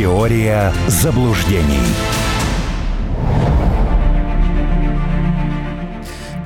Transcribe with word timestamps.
Теория 0.00 0.72
заблуждений. 0.88 1.84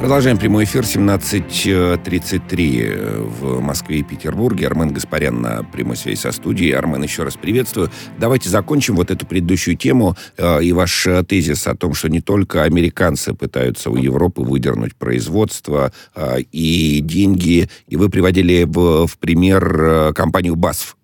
Продолжаем 0.01 0.39
прямой 0.39 0.65
эфир 0.65 0.83
17.33 0.83 3.29
в 3.29 3.61
Москве 3.61 4.01
и 4.01 4.03
Петербурге. 4.03 4.67
Армен 4.67 4.93
Гаспарян 4.93 5.41
на 5.41 5.63
прямой 5.63 5.97
связи 5.97 6.19
со 6.19 6.33
студией. 6.33 6.73
Армен, 6.73 7.05
еще 7.05 7.23
раз 7.23 7.37
приветствую. 7.37 7.93
Давайте 8.19 8.49
закончим 8.49 8.97
вот 8.97 9.13
эту 9.13 9.25
предыдущую 9.25 9.77
тему 9.77 10.17
э, 10.37 10.65
и 10.65 10.73
ваш 10.73 11.07
тезис 11.29 11.69
о 11.69 11.77
том, 11.77 11.95
что 11.95 12.09
не 12.09 12.21
только 12.21 12.65
американцы 12.65 13.35
пытаются 13.35 13.89
у 13.89 13.97
Европы 13.97 14.43
выдернуть 14.43 14.97
производство 14.97 15.93
э, 16.17 16.41
и 16.51 16.99
деньги. 16.99 17.71
И 17.87 17.95
вы 17.95 18.09
приводили 18.09 18.65
в, 18.65 19.07
в 19.07 19.17
пример 19.19 19.81
э, 19.81 20.13
компанию 20.13 20.57
БАСФ. 20.57 20.97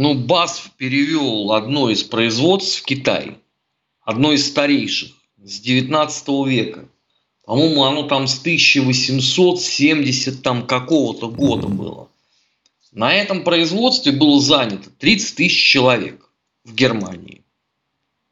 Ну, 0.00 0.14
БАСФ 0.14 0.70
перевел 0.76 1.50
одно 1.50 1.90
из 1.90 2.04
производств 2.04 2.82
в 2.82 2.84
Китай. 2.84 3.38
Одно 4.00 4.30
из 4.30 4.46
старейших 4.46 5.10
с 5.42 5.58
19 5.58 6.28
века. 6.46 6.88
По-моему, 7.44 7.82
оно 7.82 8.04
там 8.04 8.28
с 8.28 8.38
1870 8.38 10.40
там 10.40 10.68
какого-то 10.68 11.28
года 11.28 11.66
было. 11.66 12.08
На 12.92 13.12
этом 13.12 13.42
производстве 13.42 14.12
было 14.12 14.40
занято 14.40 14.88
30 14.88 15.34
тысяч 15.34 15.60
человек 15.60 16.30
в 16.62 16.76
Германии. 16.76 17.42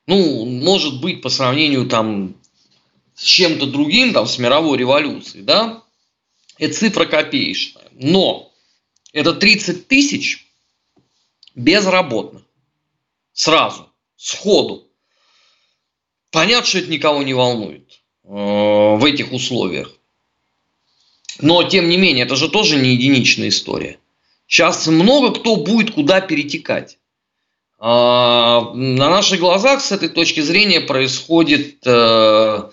Ну, 0.07 0.45
может 0.45 1.01
быть, 1.01 1.21
по 1.21 1.30
сравнению 1.30 1.88
там 1.88 2.37
с 3.16 3.24
чем-то 3.24 3.66
другим, 3.66 4.12
там, 4.12 4.29
с 4.29 4.38
мировой 4.38 4.79
революцией, 4.79 5.43
да, 5.43 5.83
это 6.59 6.74
цифра 6.74 7.07
копеечная. 7.07 7.91
Но 7.91 8.52
это 9.12 9.33
30 9.33 9.88
тысяч 9.88 10.45
безработных. 11.56 12.42
Сразу, 13.33 13.88
сходу. 14.16 14.88
Понятно, 16.30 16.66
что 16.66 16.79
это 16.79 16.90
никого 16.90 17.23
не 17.23 17.35
волнует. 17.35 18.01
Э, 18.24 18.96
в 18.96 19.04
этих 19.04 19.32
условиях. 19.32 19.93
Но, 21.40 21.62
тем 21.65 21.88
не 21.88 21.96
менее, 21.96 22.24
это 22.24 22.37
же 22.37 22.49
тоже 22.49 22.79
не 22.79 22.95
единичная 22.95 23.49
история. 23.49 23.99
Сейчас 24.46 24.87
много 24.87 25.32
кто 25.32 25.57
будет 25.57 25.93
куда 25.93 26.21
перетекать. 26.21 26.99
А, 27.79 28.73
на 28.73 29.10
наших 29.10 29.40
глазах 29.40 29.82
с 29.82 29.93
этой 29.93 30.09
точки 30.09 30.40
зрения 30.40 30.80
происходит 30.80 31.87
э, 31.87 32.71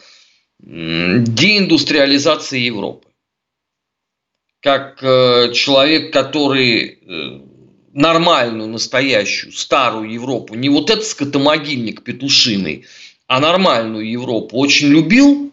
деиндустриализация 0.59 2.59
Европы. 2.59 3.07
Как 4.61 5.03
э, 5.03 5.51
человек, 5.53 6.13
который 6.13 6.99
нормальную, 7.93 8.69
настоящую, 8.69 9.53
старую 9.53 10.11
Европу, 10.11 10.55
не 10.55 10.69
вот 10.69 10.89
этот 10.89 11.05
скотомогильник 11.05 12.03
петушиный, 12.03 12.85
а 13.27 13.39
нормальную 13.39 14.09
Европу 14.09 14.57
очень 14.57 14.87
любил, 14.87 15.51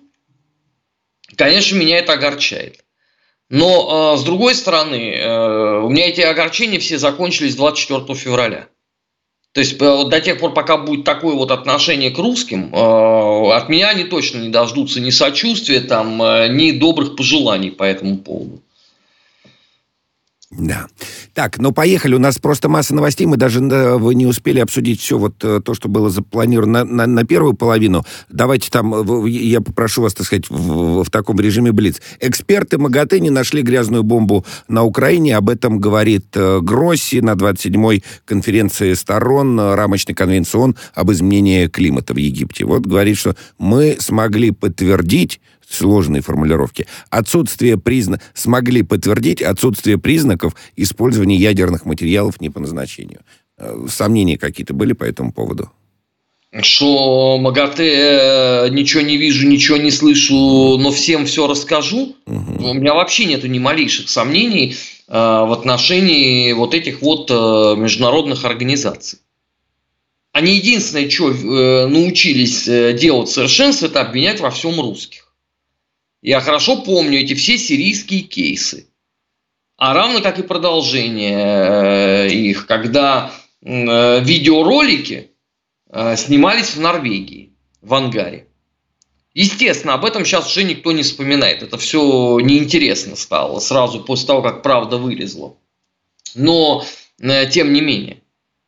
конечно, 1.36 1.76
меня 1.76 1.98
это 1.98 2.14
огорчает. 2.14 2.82
Но, 3.50 4.14
э, 4.14 4.18
с 4.18 4.22
другой 4.22 4.54
стороны, 4.54 5.12
э, 5.12 5.80
у 5.80 5.88
меня 5.88 6.08
эти 6.08 6.20
огорчения 6.20 6.78
все 6.78 6.98
закончились 6.98 7.56
24 7.56 8.14
февраля. 8.14 8.68
То 9.52 9.60
есть 9.60 9.74
э, 9.74 10.04
до 10.08 10.20
тех 10.20 10.38
пор, 10.38 10.54
пока 10.54 10.76
будет 10.76 11.04
такое 11.04 11.34
вот 11.34 11.50
отношение 11.50 12.10
к 12.10 12.18
русским, 12.18 12.72
от 12.72 13.68
меня 13.68 13.88
они 13.90 14.04
точно 14.04 14.38
не 14.38 14.50
дождутся 14.50 15.00
ни 15.00 15.10
сочувствия, 15.10 15.80
там, 15.80 16.18
ни 16.56 16.70
добрых 16.70 17.16
пожеланий 17.16 17.72
по 17.72 17.82
этому 17.82 18.18
поводу. 18.18 18.62
Да. 20.50 20.88
Так, 21.32 21.58
ну 21.58 21.70
поехали. 21.70 22.14
У 22.14 22.18
нас 22.18 22.38
просто 22.38 22.68
масса 22.68 22.92
новостей. 22.92 23.24
Мы 23.24 23.36
даже 23.36 23.60
вы 23.60 24.16
не 24.16 24.26
успели 24.26 24.58
обсудить 24.58 25.00
все 25.00 25.16
вот 25.16 25.44
э, 25.44 25.60
то, 25.64 25.74
что 25.74 25.88
было 25.88 26.10
запланировано 26.10 26.84
на, 26.84 26.84
на, 26.84 27.06
на 27.06 27.24
первую 27.24 27.54
половину. 27.54 28.04
Давайте 28.28 28.68
там, 28.68 29.26
я 29.26 29.60
попрошу 29.60 30.02
вас, 30.02 30.12
так 30.12 30.26
сказать, 30.26 30.50
в, 30.50 31.04
в, 31.04 31.10
таком 31.10 31.38
режиме 31.38 31.70
Блиц. 31.70 32.02
Эксперты 32.18 32.78
МАГАТЭ 32.78 33.20
не 33.20 33.30
нашли 33.30 33.62
грязную 33.62 34.02
бомбу 34.02 34.44
на 34.66 34.82
Украине. 34.82 35.36
Об 35.36 35.50
этом 35.50 35.78
говорит 35.78 36.26
э, 36.34 36.58
Гросси 36.60 37.20
на 37.20 37.34
27-й 37.34 38.02
конференции 38.24 38.94
сторон 38.94 39.58
э, 39.58 39.76
рамочной 39.76 40.16
конвенции 40.16 40.58
ООН 40.58 40.74
об 40.94 41.12
изменении 41.12 41.68
климата 41.68 42.12
в 42.12 42.16
Египте. 42.16 42.64
Вот 42.64 42.82
говорит, 42.82 43.18
что 43.18 43.36
мы 43.58 43.98
смогли 44.00 44.50
подтвердить 44.50 45.40
сложные 45.70 46.22
формулировки. 46.22 46.86
Отсутствие 47.08 47.78
признаков, 47.78 48.26
смогли 48.34 48.82
подтвердить 48.82 49.40
отсутствие 49.40 49.98
признаков 49.98 50.54
использования 50.76 51.36
ядерных 51.36 51.86
материалов 51.86 52.40
не 52.40 52.50
по 52.50 52.60
назначению. 52.60 53.20
Э, 53.56 53.86
сомнения 53.88 54.36
какие-то 54.36 54.74
были 54.74 54.92
по 54.92 55.04
этому 55.04 55.32
поводу? 55.32 55.70
Что 56.62 57.38
МАГАТЭ 57.38 58.66
э, 58.66 58.68
ничего 58.70 59.02
не 59.02 59.16
вижу, 59.16 59.46
ничего 59.46 59.76
не 59.76 59.92
слышу, 59.92 60.34
но 60.78 60.90
всем 60.90 61.26
все 61.26 61.46
расскажу. 61.46 62.16
Угу. 62.26 62.70
У 62.70 62.74
меня 62.74 62.94
вообще 62.94 63.26
нету 63.26 63.46
ни 63.46 63.60
малейших 63.60 64.08
сомнений 64.08 64.74
э, 65.06 65.12
в 65.12 65.52
отношении 65.52 66.52
вот 66.52 66.74
этих 66.74 67.02
вот 67.02 67.30
международных 67.30 68.44
организаций. 68.44 69.20
Они 70.32 70.54
единственное, 70.54 71.10
что 71.10 71.88
научились 71.88 72.64
делать 73.00 73.28
совершенство, 73.28 73.86
это 73.86 74.00
обвинять 74.00 74.38
во 74.38 74.50
всем 74.50 74.80
русских. 74.80 75.29
Я 76.22 76.40
хорошо 76.40 76.82
помню 76.82 77.20
эти 77.20 77.34
все 77.34 77.56
сирийские 77.56 78.20
кейсы. 78.20 78.88
А 79.76 79.94
равно 79.94 80.20
как 80.20 80.38
и 80.38 80.42
продолжение 80.42 81.38
э, 81.38 82.28
их, 82.28 82.66
когда 82.66 83.32
э, 83.62 84.20
видеоролики 84.20 85.30
э, 85.90 86.16
снимались 86.16 86.76
в 86.76 86.80
Норвегии, 86.80 87.54
в 87.80 87.94
ангаре. 87.94 88.46
Естественно, 89.32 89.94
об 89.94 90.04
этом 90.04 90.26
сейчас 90.26 90.50
уже 90.50 90.64
никто 90.64 90.92
не 90.92 91.02
вспоминает. 91.02 91.62
Это 91.62 91.78
все 91.78 92.38
неинтересно 92.40 93.16
стало 93.16 93.58
сразу 93.60 94.00
после 94.00 94.26
того, 94.26 94.42
как 94.42 94.62
правда 94.62 94.98
вылезла. 94.98 95.56
Но, 96.34 96.84
тем 97.50 97.72
не 97.72 97.80
менее, 97.80 98.22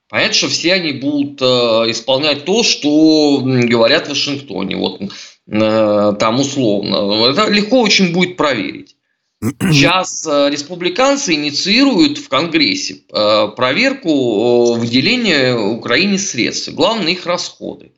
понятно, 0.09 0.35
что 0.35 0.49
все 0.49 0.75
они 0.75 0.93
будут 0.93 1.43
исполнять 1.43 2.45
то, 2.45 2.63
что 2.63 3.41
говорят 3.43 4.07
в 4.07 4.11
Вашингтоне. 4.11 4.77
Вот 4.77 5.01
там 5.49 6.41
условно. 6.41 7.27
Это 7.31 7.49
легко 7.49 7.81
очень 7.81 8.13
будет 8.13 8.37
проверить. 8.37 8.97
Сейчас 9.61 10.25
э, 10.27 10.51
республиканцы 10.51 11.35
инициируют 11.35 12.19
в 12.19 12.29
Конгрессе 12.29 13.01
э, 13.13 13.49
проверку 13.57 14.75
выделения 14.75 15.57
Украине 15.57 16.19
средств. 16.19 16.69
Главное 16.69 17.13
их 17.13 17.27
расходы. 17.27 17.91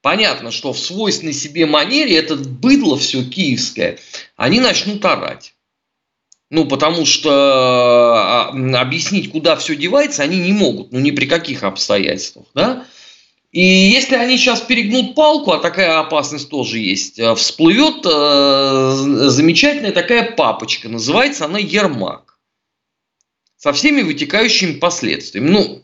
Понятно, 0.00 0.52
что 0.52 0.72
в 0.72 0.78
свойственной 0.78 1.32
себе 1.32 1.66
манере 1.66 2.16
этот 2.16 2.46
быдло 2.46 2.98
все 2.98 3.24
киевское, 3.24 3.98
они 4.36 4.60
начнут 4.60 5.04
орать. 5.04 5.54
Ну, 6.50 6.66
потому 6.66 7.06
что 7.06 7.30
а, 7.32 8.80
объяснить, 8.80 9.32
куда 9.32 9.56
все 9.56 9.74
девается, 9.74 10.22
они 10.22 10.38
не 10.38 10.52
могут, 10.52 10.92
ну, 10.92 11.00
ни 11.00 11.10
при 11.10 11.24
каких 11.24 11.62
обстоятельствах, 11.62 12.44
да. 12.54 12.86
И 13.54 13.62
если 13.62 14.16
они 14.16 14.36
сейчас 14.36 14.62
перегнут 14.62 15.14
палку, 15.14 15.52
а 15.52 15.58
такая 15.58 16.00
опасность 16.00 16.48
тоже 16.48 16.80
есть, 16.80 17.20
э, 17.20 17.36
всплывет 17.36 18.04
э, 18.04 19.28
замечательная 19.28 19.92
такая 19.92 20.32
папочка, 20.32 20.88
называется 20.88 21.44
она 21.44 21.60
Ермак. 21.60 22.36
Со 23.56 23.72
всеми 23.72 24.02
вытекающими 24.02 24.72
последствиями. 24.72 25.50
Ну, 25.50 25.82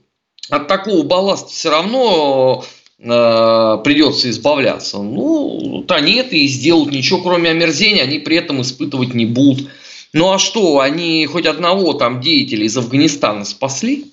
от 0.51 0.67
такого 0.67 1.05
балласта 1.05 1.53
все 1.53 1.71
равно 1.71 2.65
э, 2.99 3.79
придется 3.85 4.31
избавляться. 4.31 4.99
Ну, 4.99 5.85
то 5.87 6.01
нет, 6.01 6.33
и 6.33 6.49
сделают 6.49 6.91
ничего, 6.91 7.23
кроме 7.23 7.51
омерзения, 7.51 8.03
они 8.03 8.19
при 8.19 8.37
этом 8.37 8.63
испытывать 8.63 9.15
не 9.15 9.27
будут. 9.27 9.69
Ну 10.13 10.33
а 10.33 10.41
что, 10.41 10.81
они 10.81 11.25
хоть 11.27 11.47
одного 11.47 11.93
там 11.93 12.21
деятеля 12.21 12.65
из 12.65 12.77
Афганистана 12.77 13.45
спасли? 13.45 14.07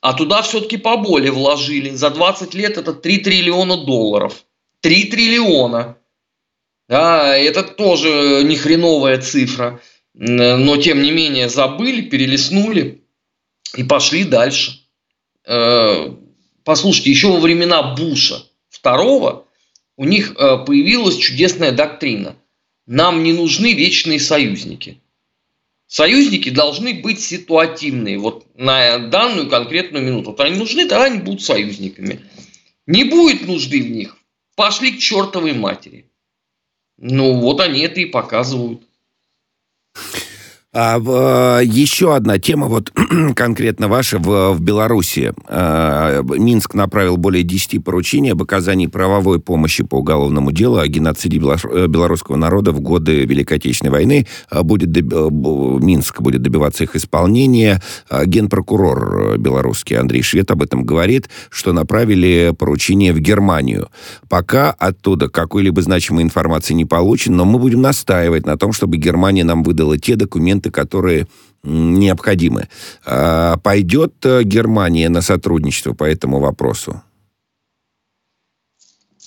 А 0.00 0.12
туда 0.12 0.42
все-таки 0.42 0.76
поболее 0.76 1.32
вложили. 1.32 1.90
За 1.90 2.10
20 2.10 2.54
лет 2.54 2.78
это 2.78 2.92
3 2.92 3.18
триллиона 3.18 3.76
долларов. 3.76 4.44
3 4.80 5.04
триллиона. 5.04 5.96
Да, 6.88 7.36
это 7.36 7.62
тоже 7.62 8.42
не 8.44 8.56
хреновая 8.56 9.20
цифра. 9.20 9.80
Но 10.14 10.76
тем 10.76 11.02
не 11.02 11.10
менее 11.10 11.48
забыли, 11.48 12.02
перелистнули 12.02 13.02
и 13.74 13.84
пошли 13.84 14.24
дальше. 14.24 14.80
Э, 15.44 16.10
послушайте, 16.64 17.10
еще 17.10 17.28
во 17.28 17.38
времена 17.38 17.94
Буша 17.94 18.42
второго 18.68 19.46
у 19.96 20.04
них 20.04 20.32
э, 20.32 20.58
появилась 20.64 21.16
чудесная 21.16 21.72
доктрина. 21.72 22.36
Нам 22.86 23.24
не 23.24 23.32
нужны 23.32 23.72
вечные 23.74 24.20
союзники. 24.20 25.00
Союзники 25.86 26.48
должны 26.48 26.94
быть 26.94 27.20
ситуативные. 27.20 28.18
Вот 28.18 28.46
на 28.56 28.98
данную 28.98 29.48
конкретную 29.48 30.04
минуту. 30.04 30.30
Вот 30.30 30.40
они 30.40 30.56
нужны, 30.56 30.82
тогда 30.82 31.04
они 31.04 31.18
будут 31.18 31.42
союзниками. 31.42 32.20
Не 32.86 33.04
будет 33.04 33.46
нужды 33.46 33.82
в 33.82 33.90
них. 33.90 34.16
Пошли 34.56 34.92
к 34.92 34.98
чертовой 34.98 35.52
матери. 35.52 36.10
Ну, 36.98 37.40
вот 37.40 37.60
они 37.60 37.80
это 37.80 38.00
и 38.00 38.06
показывают. 38.06 38.82
А, 40.78 40.98
в, 40.98 41.62
еще 41.64 42.14
одна 42.14 42.38
тема, 42.38 42.66
вот 42.66 42.92
конкретно 43.34 43.88
ваша, 43.88 44.18
в, 44.18 44.52
в 44.52 44.60
Беларуси. 44.60 45.32
А, 45.48 46.22
Минск 46.22 46.74
направил 46.74 47.16
более 47.16 47.44
10 47.44 47.82
поручений 47.82 48.32
об 48.32 48.42
оказании 48.42 48.86
правовой 48.86 49.40
помощи 49.40 49.84
по 49.84 49.96
уголовному 49.96 50.52
делу 50.52 50.76
о 50.76 50.86
геноциде 50.86 51.38
э, 51.38 51.86
белорусского 51.86 52.36
народа 52.36 52.72
в 52.72 52.80
годы 52.80 53.24
Великой 53.24 53.56
Отечественной 53.56 53.90
войны. 53.90 54.26
А, 54.50 54.62
будет 54.62 54.92
доби... 54.92 55.16
Э, 55.16 55.30
Минск 55.82 56.20
будет 56.20 56.42
добиваться 56.42 56.84
их 56.84 56.94
исполнения. 56.94 57.80
А, 58.10 58.26
генпрокурор 58.26 59.38
белорусский 59.38 59.96
Андрей 59.96 60.20
Швед 60.20 60.50
об 60.50 60.60
этом 60.60 60.84
говорит, 60.84 61.30
что 61.48 61.72
направили 61.72 62.52
поручение 62.58 63.14
в 63.14 63.18
Германию. 63.18 63.88
Пока 64.28 64.72
оттуда 64.72 65.30
какой-либо 65.30 65.80
значимой 65.80 66.22
информации 66.22 66.74
не 66.74 66.84
получено, 66.84 67.36
но 67.36 67.44
мы 67.46 67.58
будем 67.58 67.80
настаивать 67.80 68.44
на 68.44 68.58
том, 68.58 68.72
чтобы 68.72 68.98
Германия 68.98 69.42
нам 69.42 69.62
выдала 69.62 69.96
те 69.96 70.16
документы, 70.16 70.65
документы, 70.66 70.70
которые 70.70 71.26
необходимы. 71.62 72.68
А 73.04 73.56
пойдет 73.58 74.14
э, 74.24 74.44
Германия 74.44 75.08
на 75.08 75.20
сотрудничество 75.20 75.94
по 75.94 76.04
этому 76.04 76.38
вопросу? 76.38 77.02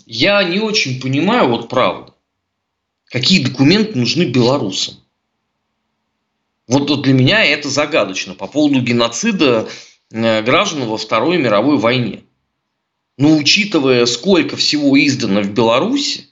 Я 0.06 0.44
не 0.44 0.60
очень 0.60 1.02
понимаю, 1.02 1.50
вот 1.50 1.70
правда, 1.70 2.14
какие 3.06 3.44
документы 3.44 3.98
нужны 3.98 4.24
белорусам. 4.24 4.96
Вот, 6.68 7.02
для 7.02 7.14
меня 7.14 7.44
это 7.44 7.68
загадочно 7.70 8.36
по 8.36 8.48
поводу 8.48 8.82
геноцида 8.82 9.68
э, 10.12 10.42
граждан 10.44 10.88
во 10.88 10.98
Второй 10.98 11.38
мировой 11.38 11.78
войне. 11.78 12.22
Но 13.18 13.36
учитывая, 13.36 14.06
сколько 14.06 14.56
всего 14.56 14.96
издано 14.98 15.42
в 15.42 15.52
Беларуси, 15.52 16.29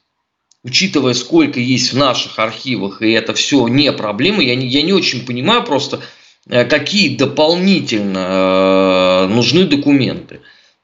учитывая, 0.68 1.14
сколько 1.14 1.62
есть 1.62 1.94
в 1.94 1.98
наших 1.98 2.40
архивах, 2.40 3.02
и 3.02 3.12
это 3.12 3.34
все 3.34 3.70
не 3.70 3.92
проблема, 3.94 4.44
я 4.44 4.54
не, 4.54 4.68
я 4.68 4.82
не 4.82 4.92
очень 4.92 5.26
понимаю 5.26 5.64
просто, 5.64 6.02
э, 6.50 6.66
какие 6.66 7.16
дополнительно 7.16 8.20
э, 8.20 9.28
нужны 9.34 9.64
документы. 9.64 10.42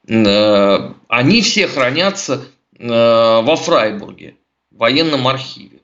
Э, 0.07 0.93
они 1.09 1.41
все 1.41 1.67
хранятся 1.67 2.45
во 2.79 3.55
Фрайбурге, 3.55 4.35
в 4.71 4.77
военном 4.77 5.27
архиве. 5.27 5.79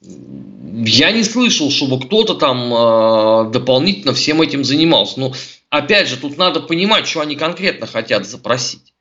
Я 0.00 1.10
не 1.10 1.24
слышал, 1.24 1.70
чтобы 1.70 2.00
кто-то 2.00 2.34
там 2.34 3.50
дополнительно 3.50 4.14
всем 4.14 4.40
этим 4.40 4.64
занимался. 4.64 5.20
Но 5.20 5.34
опять 5.68 6.08
же, 6.08 6.16
тут 6.16 6.38
надо 6.38 6.60
понимать, 6.60 7.06
что 7.06 7.20
они 7.20 7.36
конкретно 7.36 7.86
хотят 7.86 8.26
запросить. 8.26 8.94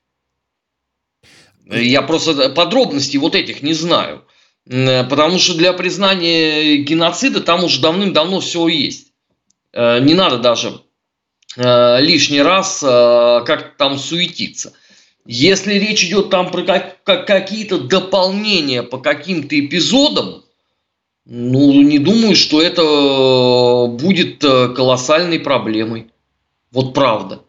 Я 1.69 2.01
просто 2.01 2.49
подробностей 2.49 3.19
вот 3.19 3.35
этих 3.35 3.61
не 3.61 3.73
знаю. 3.73 4.23
Потому 4.65 5.39
что 5.39 5.55
для 5.55 5.73
признания 5.73 6.77
геноцида 6.77 7.41
там 7.41 7.63
уже 7.63 7.81
давным-давно 7.81 8.41
все 8.41 8.67
есть. 8.67 9.07
Э, 9.73 9.99
не 9.99 10.13
надо 10.13 10.39
даже 10.39 10.81
э, 11.55 12.01
лишний 12.01 12.41
раз 12.41 12.83
э, 12.83 13.43
как 13.45 13.77
там 13.77 13.97
суетиться. 13.97 14.73
Если 15.25 15.73
речь 15.73 16.03
идет 16.03 16.29
там 16.29 16.51
про 16.51 16.63
какие-то 17.03 17.79
дополнения 17.79 18.81
по 18.81 18.97
каким-то 18.97 19.59
эпизодам, 19.59 20.45
ну, 21.25 21.81
не 21.81 21.99
думаю, 21.99 22.35
что 22.37 22.61
это 22.61 23.87
будет 24.01 24.39
колоссальной 24.39 25.41
проблемой. 25.41 26.07
Вот 26.71 26.93
правда 26.93 27.41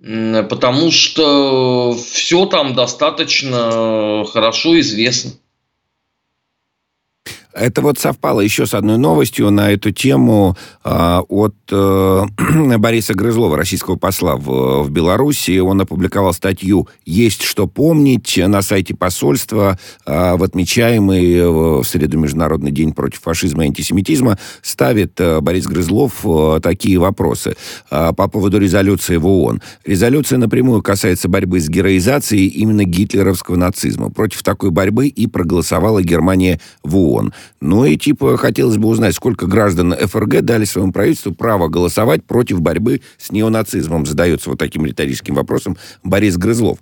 потому 0.00 0.90
что 0.90 1.92
все 1.92 2.46
там 2.46 2.74
достаточно 2.74 4.24
хорошо 4.32 4.78
известно. 4.80 5.32
Это 7.58 7.82
вот 7.82 7.98
совпало 7.98 8.40
еще 8.40 8.66
с 8.66 8.74
одной 8.74 8.98
новостью 8.98 9.50
на 9.50 9.72
эту 9.72 9.90
тему 9.90 10.56
э, 10.84 11.18
от 11.28 11.54
э, 11.70 12.24
Бориса 12.78 13.14
Грызлова, 13.14 13.56
российского 13.56 13.96
посла 13.96 14.36
в, 14.36 14.84
в 14.84 14.90
Беларуси. 14.90 15.58
Он 15.58 15.80
опубликовал 15.80 16.32
статью 16.32 16.88
«Есть 17.04 17.42
что 17.42 17.66
помнить» 17.66 18.38
на 18.38 18.62
сайте 18.62 18.94
посольства 18.94 19.78
э, 20.06 20.36
в 20.36 20.42
отмечаемый 20.42 21.48
в 21.50 21.84
среду 21.84 22.18
Международный 22.18 22.70
день 22.70 22.92
против 22.92 23.20
фашизма 23.20 23.64
и 23.64 23.68
антисемитизма. 23.68 24.38
Ставит 24.62 25.20
э, 25.20 25.40
Борис 25.40 25.66
Грызлов 25.66 26.24
э, 26.24 26.60
такие 26.62 26.98
вопросы 26.98 27.56
э, 27.90 28.12
по 28.16 28.28
поводу 28.28 28.58
резолюции 28.58 29.16
в 29.16 29.26
ООН. 29.26 29.62
Резолюция 29.84 30.38
напрямую 30.38 30.82
касается 30.82 31.28
борьбы 31.28 31.60
с 31.60 31.68
героизацией 31.68 32.46
именно 32.46 32.84
гитлеровского 32.84 33.56
нацизма. 33.56 34.10
Против 34.10 34.42
такой 34.42 34.70
борьбы 34.70 35.08
и 35.08 35.26
проголосовала 35.26 36.02
Германия 36.02 36.60
в 36.82 36.96
ООН. 36.96 37.32
Ну 37.60 37.84
и 37.84 37.96
типа 37.96 38.36
хотелось 38.36 38.76
бы 38.76 38.88
узнать, 38.88 39.14
сколько 39.14 39.46
граждан 39.46 39.94
ФРГ 39.94 40.42
дали 40.42 40.64
своему 40.64 40.92
правительству 40.92 41.34
право 41.34 41.68
голосовать 41.68 42.24
против 42.24 42.60
борьбы 42.60 43.02
с 43.18 43.30
неонацизмом. 43.30 44.06
Задается 44.06 44.50
вот 44.50 44.58
таким 44.58 44.86
риторическим 44.86 45.34
вопросом 45.34 45.76
Борис 46.02 46.36
Грызлов. 46.36 46.78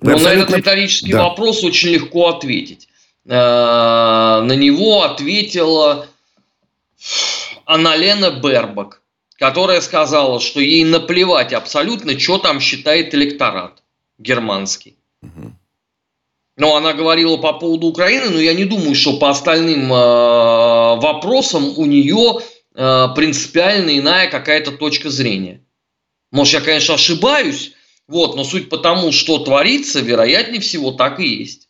Ну, 0.00 0.12
абсолютно... 0.12 0.38
на 0.38 0.42
этот 0.42 0.56
риторический 0.56 1.12
да. 1.12 1.24
вопрос 1.24 1.64
очень 1.64 1.90
легко 1.90 2.28
ответить. 2.28 2.88
Э, 3.24 4.42
на 4.42 4.52
него 4.54 5.02
ответила 5.02 6.06
Аналена 7.64 8.30
Бербак, 8.30 9.02
которая 9.38 9.80
сказала, 9.80 10.40
что 10.40 10.60
ей 10.60 10.84
наплевать 10.84 11.52
абсолютно, 11.52 12.18
что 12.18 12.38
там 12.38 12.60
считает 12.60 13.14
электорат 13.14 13.82
германский. 14.18 14.96
Угу. 15.22 15.52
Но 16.56 16.74
она 16.74 16.94
говорила 16.94 17.36
по 17.36 17.52
поводу 17.52 17.88
Украины, 17.88 18.30
но 18.30 18.40
я 18.40 18.54
не 18.54 18.64
думаю, 18.64 18.94
что 18.94 19.18
по 19.18 19.28
остальным 19.28 19.92
э, 19.92 19.96
вопросам 19.96 21.74
у 21.76 21.84
нее 21.84 22.40
э, 22.74 23.08
принципиально 23.14 23.98
иная 23.98 24.30
какая-то 24.30 24.72
точка 24.72 25.10
зрения. 25.10 25.62
Может, 26.32 26.54
я, 26.54 26.60
конечно, 26.60 26.94
ошибаюсь, 26.94 27.72
вот, 28.08 28.36
но 28.36 28.44
суть 28.44 28.70
по 28.70 28.78
тому, 28.78 29.12
что 29.12 29.38
творится, 29.38 30.00
вероятнее 30.00 30.60
всего, 30.60 30.92
так 30.92 31.20
и 31.20 31.26
есть. 31.26 31.65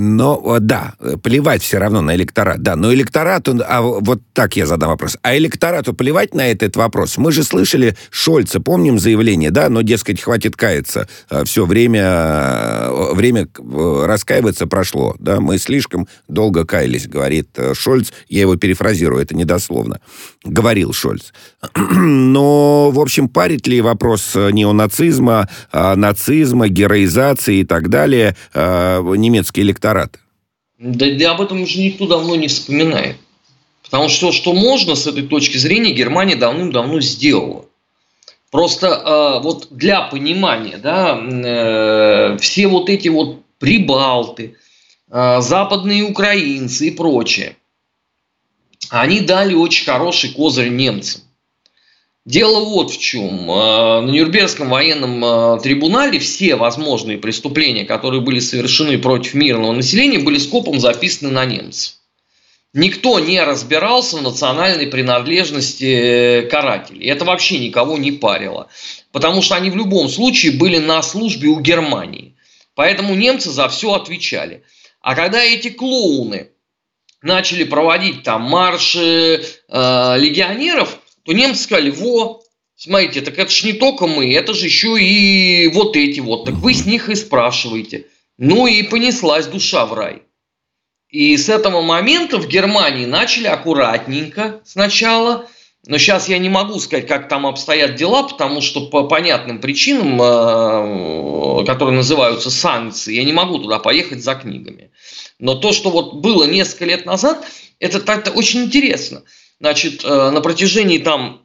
Но 0.00 0.58
да, 0.60 0.94
плевать 1.24 1.60
все 1.60 1.78
равно 1.78 2.00
на 2.00 2.14
электорат. 2.14 2.62
Да, 2.62 2.76
но 2.76 2.94
электорату, 2.94 3.58
а 3.66 3.80
вот 3.80 4.20
так 4.32 4.54
я 4.54 4.64
задам 4.64 4.90
вопрос. 4.90 5.16
А 5.22 5.36
электорату 5.36 5.92
плевать 5.92 6.34
на 6.34 6.46
этот 6.46 6.76
вопрос? 6.76 7.18
Мы 7.18 7.32
же 7.32 7.42
слышали 7.42 7.96
Шольца, 8.08 8.60
помним 8.60 9.00
заявление, 9.00 9.50
да, 9.50 9.68
но, 9.68 9.82
дескать, 9.82 10.20
хватит 10.20 10.54
каяться. 10.54 11.08
А, 11.28 11.44
все 11.44 11.66
время, 11.66 12.02
э, 12.04 13.14
время 13.14 13.48
э, 13.58 14.04
раскаиваться 14.06 14.68
прошло, 14.68 15.16
да, 15.18 15.40
мы 15.40 15.58
слишком 15.58 16.06
долго 16.28 16.64
каялись, 16.64 17.08
говорит 17.08 17.48
э, 17.56 17.74
Шольц. 17.74 18.12
Я 18.28 18.42
его 18.42 18.54
перефразирую, 18.54 19.20
это 19.20 19.34
недословно. 19.34 19.98
Говорил 20.44 20.92
Шольц. 20.92 21.32
Но, 21.74 22.92
в 22.92 23.00
общем, 23.00 23.28
парит 23.28 23.66
ли 23.66 23.80
вопрос 23.80 24.36
неонацизма, 24.36 25.48
нацизма, 25.72 26.68
героизации 26.68 27.58
и 27.58 27.64
так 27.64 27.88
далее 27.88 28.36
немецкий 28.54 29.62
электорат 29.62 29.87
электората? 29.88 30.18
Да, 30.78 31.06
да 31.10 31.32
об 31.32 31.40
этом 31.40 31.62
уже 31.62 31.80
никто 31.80 32.06
давно 32.06 32.36
не 32.36 32.48
вспоминает. 32.48 33.16
Потому 33.82 34.08
что 34.08 34.32
что 34.32 34.52
можно 34.52 34.94
с 34.94 35.06
этой 35.06 35.26
точки 35.26 35.56
зрения 35.56 35.92
Германия 35.92 36.36
давным-давно 36.36 37.00
сделала. 37.00 37.64
Просто 38.50 38.86
э, 38.86 39.42
вот 39.42 39.68
для 39.70 40.02
понимания, 40.02 40.78
да, 40.78 41.18
э, 41.18 42.38
все 42.38 42.66
вот 42.66 42.88
эти 42.88 43.08
вот 43.08 43.42
прибалты, 43.58 44.56
э, 45.10 45.40
западные 45.40 46.04
украинцы 46.04 46.88
и 46.88 46.90
прочее, 46.90 47.56
они 48.90 49.20
дали 49.20 49.54
очень 49.54 49.84
хороший 49.84 50.30
козырь 50.30 50.70
немцам. 50.70 51.22
Дело 52.28 52.62
вот 52.62 52.90
в 52.90 52.98
чем. 52.98 53.50
Э, 53.50 54.02
на 54.02 54.10
Нюрнбергском 54.10 54.68
военном 54.68 55.24
э, 55.24 55.60
трибунале 55.62 56.18
все 56.18 56.56
возможные 56.56 57.16
преступления, 57.16 57.86
которые 57.86 58.20
были 58.20 58.38
совершены 58.38 58.98
против 58.98 59.32
мирного 59.32 59.72
населения, 59.72 60.18
были 60.18 60.36
скопом 60.36 60.78
записаны 60.78 61.30
на 61.30 61.46
немцев. 61.46 61.94
Никто 62.74 63.18
не 63.18 63.42
разбирался 63.42 64.18
в 64.18 64.22
национальной 64.22 64.88
принадлежности 64.88 65.84
э, 65.86 66.42
карателей. 66.42 67.06
Это 67.06 67.24
вообще 67.24 67.60
никого 67.60 67.96
не 67.96 68.12
парило. 68.12 68.68
Потому 69.10 69.40
что 69.40 69.54
они 69.54 69.70
в 69.70 69.76
любом 69.76 70.10
случае 70.10 70.52
были 70.52 70.76
на 70.76 71.02
службе 71.02 71.48
у 71.48 71.58
Германии. 71.60 72.36
Поэтому 72.74 73.14
немцы 73.14 73.48
за 73.48 73.70
все 73.70 73.94
отвечали. 73.94 74.64
А 75.00 75.14
когда 75.14 75.42
эти 75.42 75.70
клоуны 75.70 76.50
начали 77.22 77.64
проводить 77.64 78.22
там 78.22 78.42
марши 78.42 79.46
э, 79.66 80.18
легионеров, 80.18 80.98
то 81.28 81.34
немцы 81.34 81.64
сказали, 81.64 81.90
во, 81.90 82.40
смотрите, 82.74 83.20
так 83.20 83.38
это 83.38 83.50
ж 83.50 83.64
не 83.64 83.74
только 83.74 84.06
мы, 84.06 84.32
это 84.32 84.54
же 84.54 84.64
еще 84.64 84.98
и 84.98 85.68
вот 85.68 85.94
эти 85.94 86.20
вот, 86.20 86.46
так 86.46 86.54
вы 86.54 86.72
с 86.72 86.86
них 86.86 87.10
и 87.10 87.14
спрашиваете. 87.14 88.06
Ну 88.38 88.66
и 88.66 88.82
понеслась 88.82 89.46
душа 89.46 89.84
в 89.84 89.92
рай. 89.92 90.22
И 91.10 91.36
с 91.36 91.50
этого 91.50 91.82
момента 91.82 92.38
в 92.38 92.48
Германии 92.48 93.04
начали 93.04 93.46
аккуратненько 93.46 94.62
сначала, 94.64 95.46
но 95.86 95.98
сейчас 95.98 96.30
я 96.30 96.38
не 96.38 96.48
могу 96.48 96.80
сказать, 96.80 97.06
как 97.06 97.28
там 97.28 97.46
обстоят 97.46 97.94
дела, 97.96 98.22
потому 98.22 98.62
что 98.62 98.86
по 98.86 99.04
понятным 99.04 99.60
причинам, 99.60 100.18
э, 100.22 101.66
которые 101.66 101.94
называются 101.94 102.50
санкции, 102.50 103.16
я 103.16 103.24
не 103.24 103.34
могу 103.34 103.58
туда 103.58 103.78
поехать 103.78 104.24
за 104.24 104.34
книгами. 104.34 104.92
Но 105.38 105.56
то, 105.56 105.72
что 105.72 105.90
вот 105.90 106.14
было 106.22 106.44
несколько 106.44 106.86
лет 106.86 107.04
назад, 107.04 107.46
Это 107.80 108.00
так-то 108.00 108.32
очень 108.32 108.64
интересно. 108.64 109.22
Значит, 109.60 110.04
э, 110.04 110.30
на 110.30 110.40
протяжении 110.40 110.98
там 110.98 111.42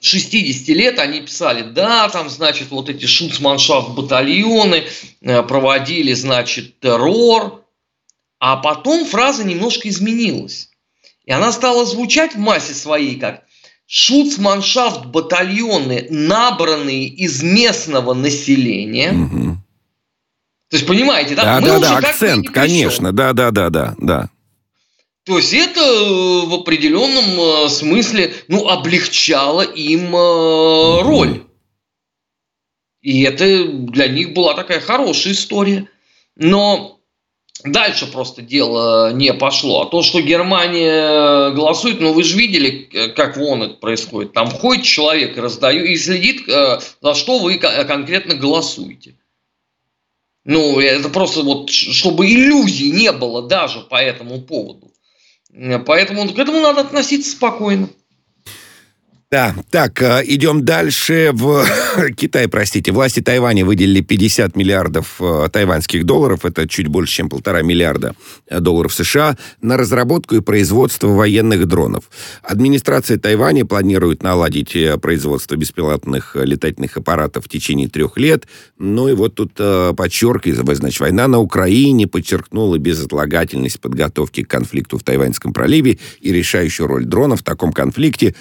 60 0.00 0.68
лет 0.68 0.98
они 0.98 1.20
писали, 1.20 1.62
да, 1.62 2.08
там, 2.08 2.28
значит, 2.28 2.70
вот 2.70 2.88
эти 2.88 3.06
шуцманшафт 3.06 3.90
батальоны 3.90 4.84
э, 5.20 5.42
проводили, 5.42 6.12
значит, 6.12 6.78
террор, 6.80 7.64
а 8.38 8.56
потом 8.56 9.04
фраза 9.04 9.44
немножко 9.44 9.88
изменилась. 9.88 10.70
И 11.24 11.32
она 11.32 11.50
стала 11.50 11.84
звучать 11.84 12.34
в 12.34 12.38
массе 12.38 12.74
своей 12.74 13.18
как 13.18 13.42
шуцманшафт 13.86 15.06
батальоны, 15.06 16.06
набранные 16.10 17.06
из 17.06 17.42
местного 17.42 18.14
населения. 18.14 19.12
Угу. 19.12 19.56
То 20.70 20.76
есть, 20.76 20.86
понимаете, 20.86 21.34
да? 21.34 21.44
Да, 21.44 21.60
Мы 21.60 21.66
да, 21.68 21.78
да, 21.78 21.96
акцент, 21.98 22.48
конечно, 22.50 23.12
да, 23.12 23.32
да, 23.32 23.50
да, 23.50 23.70
да, 23.70 23.94
да. 23.98 24.28
То 25.26 25.38
есть 25.38 25.52
это 25.52 25.80
э, 25.80 26.46
в 26.46 26.54
определенном 26.54 27.40
э, 27.40 27.68
смысле 27.68 28.32
ну, 28.46 28.68
облегчало 28.68 29.62
им 29.62 30.14
э, 30.14 31.02
роль. 31.02 31.42
И 33.02 33.22
это 33.22 33.64
для 33.66 34.06
них 34.06 34.34
была 34.34 34.54
такая 34.54 34.78
хорошая 34.78 35.32
история. 35.32 35.88
Но 36.36 37.00
дальше 37.64 38.06
просто 38.06 38.40
дело 38.40 39.12
не 39.12 39.34
пошло. 39.34 39.82
А 39.82 39.90
то, 39.90 40.02
что 40.02 40.20
Германия 40.20 41.50
голосует, 41.50 42.00
ну 42.00 42.12
вы 42.12 42.22
же 42.22 42.38
видели, 42.38 42.88
как 43.16 43.36
вон 43.36 43.64
это 43.64 43.74
происходит. 43.74 44.32
Там 44.32 44.48
ходит 44.48 44.84
человек 44.84 45.36
и 45.36 45.40
раздает, 45.40 45.88
и 45.88 45.96
следит, 45.96 46.46
за 46.46 47.14
что 47.14 47.40
вы 47.40 47.56
конкретно 47.56 48.34
голосуете. 48.34 49.16
Ну, 50.44 50.78
это 50.78 51.08
просто 51.08 51.42
вот, 51.42 51.70
чтобы 51.70 52.26
иллюзий 52.26 52.92
не 52.92 53.10
было 53.10 53.42
даже 53.42 53.80
по 53.80 53.96
этому 53.96 54.40
поводу. 54.40 54.92
Поэтому 55.86 56.28
к 56.28 56.38
этому 56.38 56.60
надо 56.60 56.82
относиться 56.82 57.30
спокойно. 57.30 57.88
Да, 59.28 59.56
так, 59.70 60.00
э, 60.02 60.22
идем 60.24 60.64
дальше. 60.64 61.30
В 61.32 61.64
Китай, 62.16 62.46
простите, 62.46 62.92
власти 62.92 63.18
Тайваня 63.18 63.64
выделили 63.64 64.00
50 64.00 64.54
миллиардов 64.54 65.16
э, 65.18 65.48
тайваньских 65.52 66.04
долларов, 66.06 66.44
это 66.44 66.68
чуть 66.68 66.86
больше, 66.86 67.14
чем 67.14 67.28
полтора 67.28 67.62
миллиарда 67.62 68.14
э, 68.46 68.60
долларов 68.60 68.94
США, 68.94 69.36
на 69.60 69.76
разработку 69.76 70.36
и 70.36 70.40
производство 70.40 71.08
военных 71.08 71.66
дронов. 71.66 72.04
Администрация 72.44 73.18
Тайваня 73.18 73.64
планирует 73.66 74.22
наладить 74.22 74.76
производство 75.02 75.56
беспилотных 75.56 76.36
летательных 76.36 76.96
аппаратов 76.96 77.46
в 77.46 77.48
течение 77.48 77.88
трех 77.88 78.16
лет. 78.18 78.46
Ну 78.78 79.08
и 79.08 79.14
вот 79.14 79.34
тут 79.34 79.54
подчеркивается, 79.54 80.76
значит, 80.76 81.00
война 81.00 81.26
на 81.26 81.40
Украине 81.40 82.06
подчеркнула 82.06 82.78
безотлагательность 82.78 83.80
подготовки 83.80 84.44
к 84.44 84.48
конфликту 84.48 84.98
в 84.98 85.02
Тайваньском 85.02 85.52
проливе 85.52 85.98
и 86.20 86.32
решающую 86.32 86.86
роль 86.86 87.06
дронов 87.06 87.40
в 87.40 87.44
таком 87.44 87.72
конфликте 87.72 88.36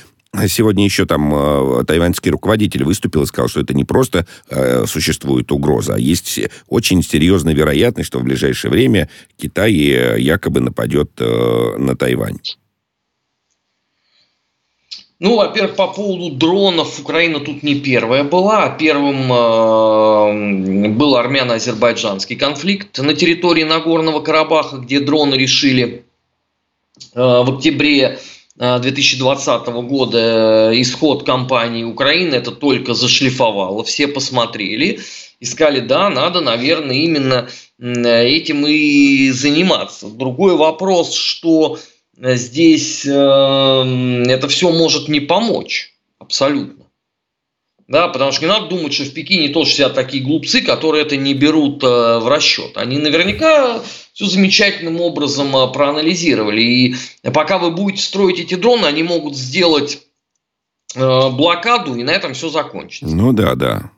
Сегодня 0.48 0.84
еще 0.84 1.06
там 1.06 1.34
э, 1.34 1.84
тайваньский 1.86 2.32
руководитель 2.32 2.84
выступил 2.84 3.24
и 3.24 3.26
сказал, 3.26 3.48
что 3.48 3.62
это 3.62 3.74
не 3.74 3.84
просто 3.84 4.26
э, 4.50 4.86
существует 4.86 5.52
угроза, 5.52 5.96
а 5.96 6.00
есть 6.00 6.40
очень 6.68 7.04
серьезная 7.04 7.54
вероятность, 7.54 8.08
что 8.08 8.20
в 8.20 8.24
ближайшее 8.24 8.72
время 8.72 9.10
Китай 9.38 9.74
э, 9.74 10.20
якобы 10.20 10.60
нападет 10.60 11.12
э, 11.20 11.78
на 11.78 11.96
Тайвань. 11.96 12.40
Ну, 15.20 15.38
во-первых, 15.38 15.76
по 15.76 15.88
поводу 15.88 16.36
дронов 16.36 17.00
Украина 17.00 17.40
тут 17.40 17.64
не 17.64 17.76
первая 17.76 18.26
была. 18.26 18.70
Первым 18.70 19.32
э, 19.32 20.90
был 20.90 21.16
армяно-азербайджанский 21.16 22.36
конфликт 22.36 22.98
на 23.00 23.14
территории 23.14 23.64
Нагорного 23.64 24.20
Карабаха, 24.20 24.78
где 24.78 25.00
дроны 25.00 25.36
решили 25.36 26.04
э, 27.14 27.20
в 27.20 27.56
октябре 27.56 28.20
2020 28.58 29.68
года 29.68 30.72
э, 30.72 30.82
исход 30.82 31.26
кампании 31.26 31.84
Украины 31.84 32.36
это 32.36 32.52
только 32.52 32.94
зашлифовало. 32.94 33.84
Все 33.84 34.08
посмотрели 34.08 35.02
и 35.40 35.46
сказали, 35.46 35.82
да, 35.82 36.10
надо, 36.10 36.40
наверное, 36.40 36.96
именно 36.96 37.50
этим 37.80 38.66
и 38.66 39.30
заниматься. 39.32 40.08
Другой 40.08 40.56
вопрос, 40.56 41.14
что 41.14 41.80
здесь 42.18 43.06
э, 43.06 43.10
это 43.10 44.48
все 44.48 44.72
может 44.72 45.10
не 45.10 45.20
помочь 45.20 45.94
абсолютно. 46.18 46.85
Да, 47.88 48.08
потому 48.08 48.32
что 48.32 48.42
не 48.42 48.48
надо 48.48 48.68
думать, 48.68 48.94
что 48.94 49.04
в 49.04 49.14
Пекине 49.14 49.50
тоже 49.50 49.72
сидят 49.72 49.94
такие 49.94 50.24
глупцы, 50.24 50.62
которые 50.62 51.04
это 51.04 51.18
не 51.18 51.36
берут 51.36 51.84
э, 51.84 52.18
в 52.18 52.28
расчет. 52.28 52.78
Они 52.78 52.98
наверняка 52.98 53.80
все 54.14 54.26
замечательным 54.26 55.02
образом 55.02 55.56
э, 55.56 55.72
проанализировали. 55.72 56.62
И 56.62 56.96
пока 57.32 57.60
вы 57.60 57.70
будете 57.70 58.02
строить 58.02 58.40
эти 58.40 58.56
дроны, 58.56 58.86
они 58.86 59.04
могут 59.04 59.38
сделать 59.38 60.00
э, 60.96 61.30
блокаду, 61.30 61.96
и 61.96 62.04
на 62.04 62.10
этом 62.10 62.34
все 62.34 62.50
закончится. 62.50 63.16
Ну 63.16 63.34
да, 63.34 63.54
да. 63.54 63.92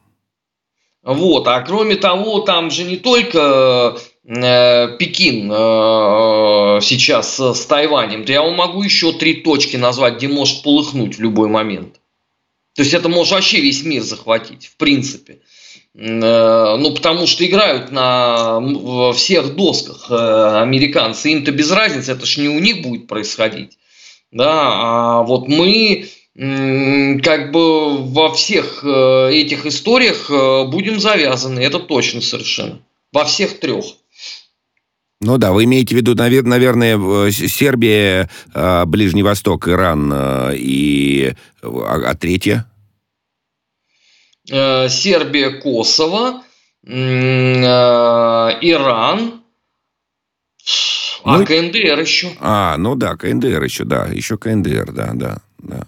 Вот, 1.01 1.47
а 1.47 1.61
кроме 1.61 1.95
того, 1.95 2.41
там 2.41 2.69
же 2.69 2.83
не 2.83 2.97
только 2.97 3.97
э, 4.25 4.97
Пекин 4.99 5.49
э, 5.49 6.79
сейчас 6.81 7.39
с 7.39 7.65
Тайванем, 7.65 8.25
то 8.25 8.33
я 8.33 8.41
вам 8.41 8.55
могу 8.55 8.83
еще 8.83 9.13
три 9.13 9.35
точки 9.35 9.77
назвать, 9.77 10.15
где 10.15 10.27
может 10.27 10.61
полыхнуть 10.63 11.17
в 11.17 11.21
любой 11.21 11.47
момент. 11.47 12.01
То 12.77 12.83
есть 12.83 12.93
это 12.93 13.09
может 13.09 13.33
вообще 13.33 13.59
весь 13.59 13.83
мир 13.83 14.03
захватить, 14.03 14.67
в 14.67 14.77
принципе. 14.77 15.39
Э, 15.95 16.75
ну, 16.77 16.93
потому 16.93 17.25
что 17.25 17.43
играют 17.43 17.91
на 17.91 18.61
всех 19.13 19.55
досках 19.55 20.11
э, 20.11 20.59
американцы. 20.61 21.31
Им-то 21.31 21.51
без 21.51 21.71
разницы, 21.71 22.11
это 22.11 22.27
ж 22.27 22.37
не 22.37 22.49
у 22.49 22.59
них 22.59 22.83
будет 22.83 23.07
происходить. 23.07 23.79
Да, 24.31 24.51
а 24.51 25.23
вот 25.23 25.47
мы 25.47 26.07
как 26.35 27.51
бы 27.51 27.97
во 27.97 28.31
всех 28.31 28.83
э, 28.83 29.31
этих 29.33 29.65
историях 29.65 30.29
будем 30.69 30.99
завязаны, 30.99 31.59
это 31.61 31.79
точно 31.79 32.21
совершенно. 32.21 32.79
Во 33.11 33.25
всех 33.25 33.59
трех. 33.59 33.85
Ну 35.19 35.37
да, 35.37 35.51
вы 35.51 35.63
имеете 35.63 35.95
в 35.95 35.97
виду, 35.97 36.13
наверное, 36.15 37.31
Сербия, 37.31 38.29
а, 38.53 38.85
Ближний 38.85 39.23
Восток, 39.23 39.67
Иран 39.67 40.13
и... 40.53 41.33
А, 41.63 42.01
а 42.05 42.15
третье? 42.15 42.69
Э, 44.49 44.87
Сербия, 44.89 45.49
Косово, 45.59 46.43
э, 46.85 46.91
Иран, 48.61 49.41
а 51.23 51.39
ну, 51.39 51.45
КНДР 51.45 51.99
еще. 51.99 52.31
А, 52.39 52.77
ну 52.77 52.95
да, 52.95 53.17
КНДР 53.17 53.63
еще, 53.63 53.83
да, 53.83 54.05
еще 54.05 54.37
КНДР, 54.37 54.93
да, 54.93 55.11
да, 55.13 55.41
да. 55.57 55.87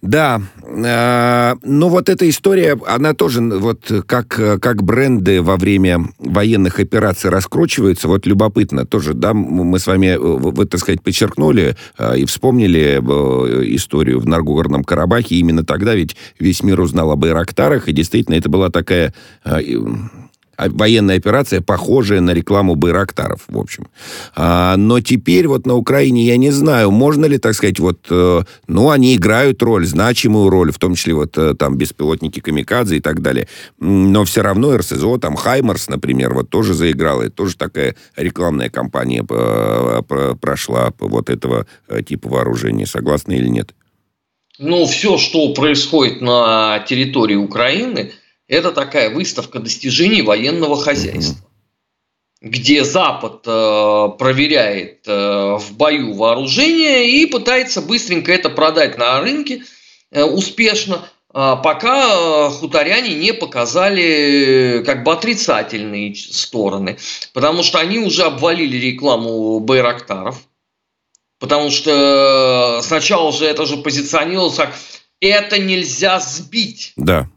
Да, 0.00 0.40
э, 0.62 1.54
ну 1.62 1.88
вот 1.88 2.08
эта 2.08 2.28
история, 2.28 2.78
она 2.86 3.14
тоже 3.14 3.40
вот 3.40 3.90
как, 4.06 4.28
как 4.28 4.82
бренды 4.84 5.42
во 5.42 5.56
время 5.56 6.10
военных 6.18 6.78
операций 6.78 7.30
раскручиваются, 7.30 8.06
вот 8.06 8.24
любопытно 8.24 8.86
тоже, 8.86 9.14
да, 9.14 9.34
мы 9.34 9.78
с 9.80 9.88
вами, 9.88 10.16
вы, 10.16 10.66
так 10.66 10.80
сказать, 10.80 11.02
подчеркнули 11.02 11.76
э, 11.98 12.18
и 12.18 12.24
вспомнили 12.26 13.00
э, 13.00 13.74
историю 13.74 14.20
в 14.20 14.26
Наргорном 14.26 14.84
Карабахе, 14.84 15.34
именно 15.34 15.64
тогда 15.64 15.96
ведь 15.96 16.14
весь 16.38 16.62
мир 16.62 16.80
узнал 16.80 17.10
об 17.10 17.18
Байрактарах, 17.18 17.88
и 17.88 17.92
действительно 17.92 18.36
это 18.36 18.48
была 18.48 18.70
такая 18.70 19.12
э, 19.44 19.60
военная 20.58 21.16
операция, 21.16 21.60
похожая 21.60 22.20
на 22.20 22.32
рекламу 22.32 22.74
Байрактаров, 22.74 23.42
в 23.48 23.58
общем. 23.58 23.86
А, 24.34 24.76
но 24.76 25.00
теперь 25.00 25.46
вот 25.46 25.66
на 25.66 25.74
Украине 25.74 26.24
я 26.24 26.36
не 26.36 26.50
знаю, 26.50 26.90
можно 26.90 27.26
ли, 27.26 27.38
так 27.38 27.54
сказать, 27.54 27.78
вот, 27.78 28.06
э, 28.10 28.42
ну, 28.66 28.90
они 28.90 29.14
играют 29.14 29.62
роль, 29.62 29.86
значимую 29.86 30.50
роль, 30.50 30.72
в 30.72 30.78
том 30.78 30.94
числе 30.94 31.14
вот 31.14 31.38
э, 31.38 31.54
там 31.54 31.76
беспилотники 31.76 32.40
Камикадзе 32.40 32.96
и 32.96 33.00
так 33.00 33.22
далее. 33.22 33.46
Но 33.78 34.24
все 34.24 34.42
равно 34.42 34.76
РСЗО, 34.76 35.18
там 35.18 35.36
Хаймарс, 35.36 35.88
например, 35.88 36.34
вот 36.34 36.50
тоже 36.50 36.74
заиграл, 36.74 37.22
и 37.22 37.30
тоже 37.30 37.56
такая 37.56 37.94
рекламная 38.16 38.68
кампания 38.68 39.24
э, 39.28 40.34
прошла 40.40 40.92
вот 40.98 41.30
этого 41.30 41.66
типа 42.06 42.28
вооружения. 42.28 42.86
Согласны 42.86 43.34
или 43.34 43.48
нет? 43.48 43.74
Ну, 44.58 44.86
все, 44.86 45.18
что 45.18 45.54
происходит 45.54 46.20
на 46.20 46.80
территории 46.80 47.36
Украины– 47.36 48.10
это 48.48 48.72
такая 48.72 49.10
выставка 49.10 49.60
достижений 49.60 50.22
военного 50.22 50.80
хозяйства, 50.80 51.46
где 52.40 52.82
Запад 52.82 53.42
э, 53.46 54.08
проверяет 54.18 55.06
э, 55.06 55.58
в 55.58 55.72
бою 55.72 56.14
вооружение 56.14 57.10
и 57.10 57.26
пытается 57.26 57.82
быстренько 57.82 58.32
это 58.32 58.48
продать 58.48 58.96
на 58.96 59.20
рынке 59.20 59.64
э, 60.10 60.22
успешно, 60.22 61.08
э, 61.34 61.56
пока 61.62 62.48
хуторяне 62.48 63.14
не 63.14 63.34
показали 63.34 64.82
как 64.86 65.04
бы 65.04 65.12
отрицательные 65.12 66.14
стороны, 66.14 66.96
потому 67.34 67.62
что 67.62 67.78
они 67.80 67.98
уже 67.98 68.22
обвалили 68.22 68.78
рекламу 68.78 69.60
Байрактаров, 69.60 70.38
потому 71.38 71.70
что 71.70 72.80
сначала 72.82 73.30
же 73.30 73.44
это 73.44 73.66
же 73.66 73.76
позиционировалось 73.76 74.56
как 74.56 74.74
это 75.20 75.58
нельзя 75.58 76.20
сбить. 76.20 76.92
Да 76.96 77.28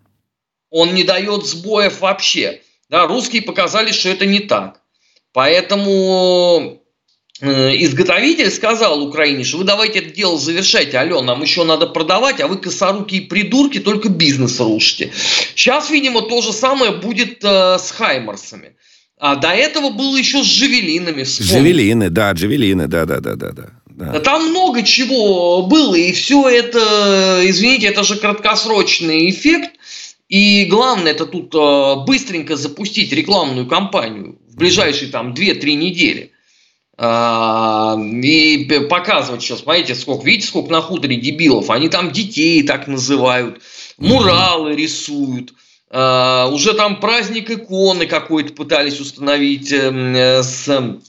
он 0.72 0.96
не 0.96 1.04
дает 1.04 1.46
сбоев 1.46 2.01
вообще. 2.01 2.62
Да, 2.90 3.06
русские 3.06 3.44
показали, 3.44 3.92
что 3.92 4.10
это 4.10 4.25
не 4.25 4.40
так. 4.40 4.82
Поэтому 5.34 6.82
изготовитель 7.42 8.51
сказал 8.51 9.01
Украине, 9.01 9.44
что 9.44 9.58
вы 9.58 9.63
давайте 9.63 10.00
это 10.00 10.12
дело 10.12 10.38
завершайте, 10.38 10.98
алло, 10.98 11.22
нам 11.22 11.42
еще 11.42 11.63
надо 11.63 11.88
продавать, 11.88 12.40
а 12.40 12.48
вы 12.48 12.58
косорукие 12.58 13.24
придурки 13.24 13.80
только 13.80 14.10
бизнес 14.10 14.60
рушите. 14.60 15.12
Сейчас, 15.56 15.90
видимо, 15.90 16.22
то 16.22 16.42
же 16.42 16.54
самое 16.54 16.92
будет 16.92 17.44
э, 17.44 17.78
с 17.80 17.92
Хаймарсами. 17.92 18.75
А 19.18 19.36
до 19.36 19.50
этого 19.50 19.90
было 19.90 20.18
еще 20.18 20.44
с 20.44 20.48
Джавелинами. 20.48 21.24
Вспомните. 21.24 21.56
Джавелины, 21.56 22.10
да, 22.10 22.32
Джавелины, 22.32 22.88
да, 22.88 23.06
да, 23.06 23.20
да, 23.20 23.36
да, 23.36 23.51
да. 23.54 24.20
Там 24.20 24.50
много 24.50 24.84
чего 24.84 25.63
было, 25.63 25.96
и 25.96 26.12
все 26.12 26.48
это, 26.48 27.42
извините, 27.44 27.88
это 27.88 28.04
же 28.04 28.16
краткосрочный 28.16 29.30
эффект. 29.30 29.72
И 30.32 30.64
главное, 30.64 31.12
это 31.12 31.26
тут 31.26 31.54
э, 31.54 32.06
быстренько 32.06 32.56
запустить 32.56 33.12
рекламную 33.12 33.68
кампанию 33.68 34.40
в 34.48 34.56
ближайшие 34.56 35.12
там 35.12 35.34
2-3 35.34 35.74
недели. 35.74 36.32
А, 36.98 37.98
и 38.00 38.66
показывать 38.90 39.42
сейчас, 39.42 39.60
смотрите, 39.60 39.94
сколько, 39.94 40.26
видите, 40.26 40.48
сколько 40.48 40.72
на 40.72 40.80
хуторе 40.80 41.18
дебилов, 41.18 41.70
они 41.70 41.90
там 41.90 42.12
детей 42.12 42.64
так 42.64 42.88
называют, 42.88 43.62
муралы 43.98 44.74
рисуют, 44.74 45.54
а, 45.90 46.48
уже 46.48 46.76
там 46.76 47.02
праздник 47.02 47.52
иконы 47.52 48.06
какой-то 48.06 48.54
пытались 48.54 49.02
установить 49.02 49.74
эм, 49.74 50.16
э, 50.16 50.44
с 50.44 51.00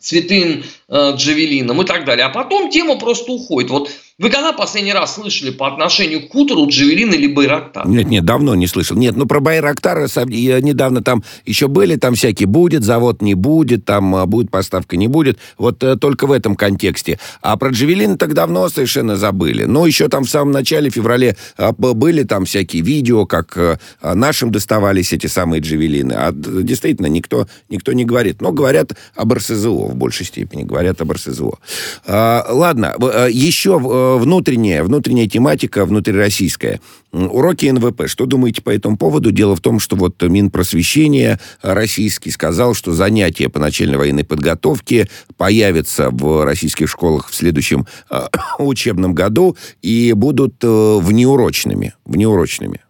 святым 0.00 0.62
э, 0.88 1.12
Джавелином 1.16 1.82
и 1.82 1.84
так 1.84 2.04
далее. 2.04 2.26
А 2.26 2.30
потом 2.30 2.70
тема 2.70 2.96
просто 2.98 3.32
уходит. 3.32 3.70
Вот 3.70 3.90
вы 4.20 4.28
когда 4.28 4.52
последний 4.52 4.92
раз 4.92 5.14
слышали 5.14 5.50
по 5.50 5.66
отношению 5.66 6.28
к 6.28 6.32
хутору 6.32 6.68
Джавелин 6.68 7.10
или 7.14 7.26
Байрактар? 7.26 7.88
Нет, 7.88 8.06
нет, 8.08 8.22
давно 8.22 8.54
не 8.54 8.66
слышал. 8.66 8.94
Нет, 8.94 9.16
ну 9.16 9.24
про 9.24 9.40
Байрактар 9.40 10.00
недавно 10.00 11.02
там 11.02 11.24
еще 11.46 11.68
были, 11.68 11.96
там 11.96 12.14
всякие 12.14 12.46
будет, 12.46 12.84
завод 12.84 13.22
не 13.22 13.32
будет, 13.32 13.86
там 13.86 14.14
а, 14.14 14.26
будет 14.26 14.50
поставка 14.50 14.98
не 14.98 15.08
будет. 15.08 15.38
Вот 15.56 15.82
э, 15.82 15.96
только 15.96 16.26
в 16.26 16.32
этом 16.32 16.54
контексте. 16.54 17.18
А 17.40 17.56
про 17.56 17.70
Джавелин 17.70 18.18
так 18.18 18.34
давно 18.34 18.68
совершенно 18.68 19.16
забыли. 19.16 19.64
Но 19.64 19.86
еще 19.86 20.08
там 20.08 20.24
в 20.24 20.28
самом 20.28 20.52
начале, 20.52 20.90
феврале, 20.90 21.38
а, 21.56 21.72
были 21.72 22.22
там 22.24 22.44
всякие 22.44 22.82
видео, 22.82 23.24
как 23.24 23.56
э, 23.56 23.78
а, 24.02 24.14
нашим 24.14 24.52
доставались 24.52 25.14
эти 25.14 25.28
самые 25.28 25.62
Джавелины. 25.62 26.12
А 26.12 26.30
действительно, 26.32 27.06
никто, 27.06 27.46
никто 27.70 27.94
не 27.94 28.04
говорит. 28.04 28.42
Но 28.42 28.52
говорят 28.52 28.92
об 29.14 29.32
РСЗО 29.32 29.70
в 29.70 29.94
большей 29.94 30.26
степени. 30.26 30.64
Говорят 30.64 31.00
об 31.00 31.10
РСЗО. 31.10 31.58
А, 32.06 32.44
ладно, 32.50 32.94
еще 33.30 33.78
внутренняя, 34.18 34.82
внутренняя 34.82 35.28
тематика, 35.28 35.84
внутрироссийская. 35.84 36.80
Уроки 37.12 37.66
НВП. 37.66 38.06
Что 38.06 38.26
думаете 38.26 38.62
по 38.62 38.70
этому 38.70 38.96
поводу? 38.96 39.32
Дело 39.32 39.56
в 39.56 39.60
том, 39.60 39.80
что 39.80 39.96
вот 39.96 40.22
Минпросвещения 40.22 41.40
российский 41.62 42.30
сказал, 42.30 42.74
что 42.74 42.92
занятия 42.92 43.48
по 43.48 43.58
начальной 43.58 43.98
военной 43.98 44.24
подготовке 44.24 45.08
появятся 45.36 46.10
в 46.10 46.44
российских 46.44 46.88
школах 46.88 47.30
в 47.30 47.34
следующем 47.34 47.86
э, 48.10 48.26
учебном 48.58 49.14
году 49.14 49.56
и 49.82 50.12
будут 50.12 50.54
э, 50.62 50.98
внеурочными. 51.00 51.94
Внеурочными. 52.04 52.80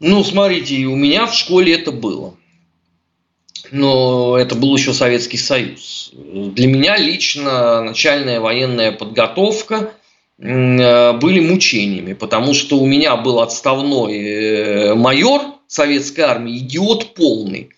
Ну, 0.00 0.22
смотрите, 0.22 0.86
у 0.86 0.96
меня 0.96 1.26
в 1.26 1.34
школе 1.34 1.74
это 1.74 1.90
было 1.90 2.37
но 3.70 4.36
это 4.38 4.54
был 4.54 4.76
еще 4.76 4.92
Советский 4.92 5.38
Союз. 5.38 6.10
Для 6.14 6.66
меня 6.66 6.96
лично 6.96 7.82
начальная 7.82 8.40
военная 8.40 8.92
подготовка 8.92 9.92
э, 10.38 11.12
были 11.14 11.40
мучениями, 11.40 12.12
потому 12.14 12.54
что 12.54 12.78
у 12.78 12.86
меня 12.86 13.16
был 13.16 13.40
отставной 13.40 14.18
э, 14.18 14.94
майор 14.94 15.42
советской 15.66 16.22
армии, 16.22 16.58
идиот 16.58 17.14
полный. 17.14 17.70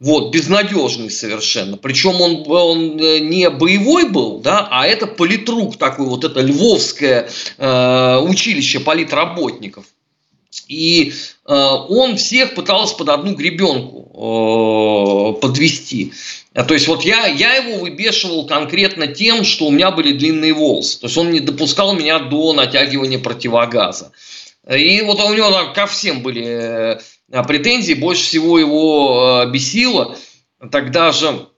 Вот, 0.00 0.34
безнадежный 0.34 1.10
совершенно. 1.10 1.76
Причем 1.78 2.20
он, 2.20 2.44
он 2.46 2.98
э, 2.98 3.20
не 3.20 3.48
боевой 3.48 4.08
был, 4.08 4.38
да, 4.38 4.68
а 4.70 4.86
это 4.86 5.06
политрук 5.06 5.78
такой, 5.78 6.06
вот 6.06 6.24
это 6.24 6.40
львовское 6.40 7.28
э, 7.56 8.18
училище 8.18 8.80
политработников. 8.80 9.86
И 10.68 11.12
э, 11.46 11.52
он 11.52 12.16
всех 12.16 12.54
пытался 12.54 12.96
под 12.96 13.08
одну 13.08 13.34
гребенку 13.34 15.36
э, 15.36 15.40
подвести. 15.40 16.12
То 16.52 16.74
есть 16.74 16.86
вот 16.86 17.04
я, 17.04 17.26
я 17.26 17.54
его 17.54 17.78
выбешивал 17.78 18.46
конкретно 18.46 19.08
тем, 19.08 19.44
что 19.44 19.66
у 19.66 19.70
меня 19.70 19.90
были 19.90 20.12
длинные 20.12 20.52
волосы. 20.52 21.00
То 21.00 21.06
есть 21.06 21.16
он 21.16 21.30
не 21.30 21.40
допускал 21.40 21.94
меня 21.94 22.18
до 22.18 22.52
натягивания 22.52 23.18
противогаза. 23.18 24.12
И 24.70 25.02
вот 25.02 25.20
у 25.20 25.34
него 25.34 25.50
там, 25.50 25.72
ко 25.72 25.86
всем 25.86 26.22
были 26.22 26.44
э, 26.44 26.98
претензии. 27.46 27.94
Больше 27.94 28.22
всего 28.22 28.58
его 28.58 29.44
э, 29.44 29.50
бесило. 29.50 30.16
Тогда 30.70 31.12
же 31.12 31.48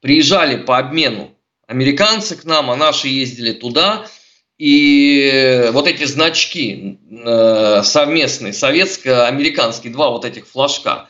приезжали 0.00 0.56
по 0.56 0.78
обмену 0.78 1.30
американцы 1.66 2.36
к 2.36 2.44
нам, 2.44 2.70
а 2.70 2.76
наши 2.76 3.08
ездили 3.08 3.52
туда– 3.52 4.06
и 4.62 5.70
вот 5.72 5.88
эти 5.88 6.04
значки 6.04 6.96
э, 7.10 7.82
совместные, 7.82 8.52
советско-американские, 8.52 9.92
два 9.92 10.10
вот 10.10 10.24
этих 10.24 10.46
флажка, 10.46 11.08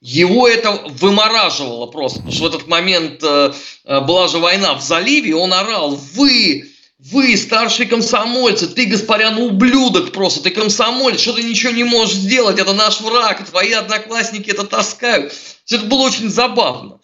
его 0.00 0.46
это 0.46 0.70
вымораживало 0.86 1.86
просто, 1.86 2.18
потому 2.18 2.32
что 2.32 2.44
в 2.44 2.46
этот 2.54 2.68
момент 2.68 3.20
э, 3.24 3.52
э, 3.86 4.00
была 4.02 4.28
же 4.28 4.38
война 4.38 4.74
в 4.74 4.82
заливе, 4.82 5.34
он 5.34 5.52
орал, 5.52 5.96
вы, 5.96 6.70
вы, 7.00 7.36
старшие 7.36 7.88
комсомольцы, 7.88 8.68
ты, 8.68 8.84
господин, 8.84 9.36
ублюдок 9.38 10.12
просто, 10.12 10.40
ты 10.40 10.50
комсомолец, 10.50 11.18
что 11.18 11.32
ты 11.32 11.42
ничего 11.42 11.72
не 11.72 11.82
можешь 11.82 12.14
сделать, 12.14 12.60
это 12.60 12.72
наш 12.72 13.00
враг, 13.00 13.44
твои 13.44 13.72
одноклассники 13.72 14.48
это 14.48 14.64
таскают. 14.64 15.32
Это 15.68 15.86
было 15.86 16.02
очень 16.02 16.30
забавно. 16.30 17.00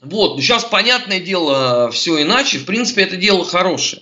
Вот, 0.00 0.36
но 0.36 0.40
сейчас, 0.40 0.64
понятное 0.64 1.20
дело, 1.20 1.90
все 1.90 2.22
иначе, 2.22 2.56
в 2.56 2.64
принципе, 2.64 3.02
это 3.02 3.16
дело 3.16 3.44
хорошее. 3.44 4.00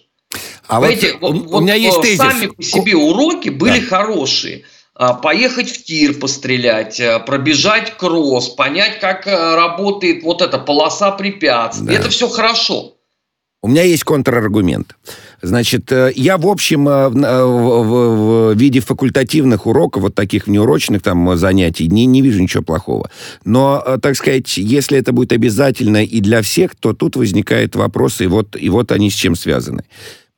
А 0.73 0.81
Понимаете, 0.81 1.19
вот, 1.21 1.37
вот, 1.37 1.61
у 1.61 1.61
меня 1.61 1.75
есть 1.75 2.01
тезис. 2.01 2.17
Сами 2.17 2.47
по 2.47 2.63
себе 2.63 2.97
уроки 2.97 3.51
были 3.51 3.79
да. 3.79 3.87
хорошие. 3.87 4.63
А, 4.95 5.13
поехать 5.13 5.71
в 5.71 5.85
тир 5.85 6.15
пострелять, 6.15 6.99
а, 6.99 7.19
пробежать 7.19 7.95
кросс, 7.99 8.49
понять, 8.49 8.99
как 8.99 9.27
а, 9.27 9.55
работает 9.55 10.23
вот 10.23 10.41
эта 10.41 10.57
полоса 10.57 11.11
препятствий. 11.11 11.89
Да. 11.89 11.93
Это 11.93 12.09
все 12.09 12.27
хорошо. 12.27 12.95
У 13.61 13.69
меня 13.69 13.83
есть 13.83 14.03
контраргумент. 14.05 14.97
Значит, 15.43 15.93
э, 15.93 16.11
я, 16.17 16.39
в 16.39 16.49
общем, 16.49 16.89
э, 16.89 17.09
в, 17.09 17.15
в, 17.15 18.55
в 18.55 18.59
виде 18.59 18.81
факультативных 18.81 19.67
уроков, 19.67 20.03
вот 20.03 20.15
таких 20.15 20.47
внеурочных 20.47 21.03
там 21.03 21.37
занятий, 21.37 21.87
не, 21.87 22.07
не 22.07 22.23
вижу 22.23 22.41
ничего 22.41 22.63
плохого. 22.63 23.11
Но, 23.45 23.83
э, 23.85 23.99
так 24.01 24.17
сказать, 24.17 24.57
если 24.57 24.99
это 24.99 25.13
будет 25.13 25.33
обязательно 25.33 26.03
и 26.03 26.21
для 26.21 26.41
всех, 26.43 26.75
то 26.75 26.93
тут 26.93 27.15
возникают 27.15 27.77
вопросы, 27.77 28.25
и 28.25 28.27
вот, 28.27 28.57
и 28.59 28.69
вот 28.69 28.91
они 28.91 29.11
с 29.11 29.15
чем 29.15 29.37
связаны 29.37 29.85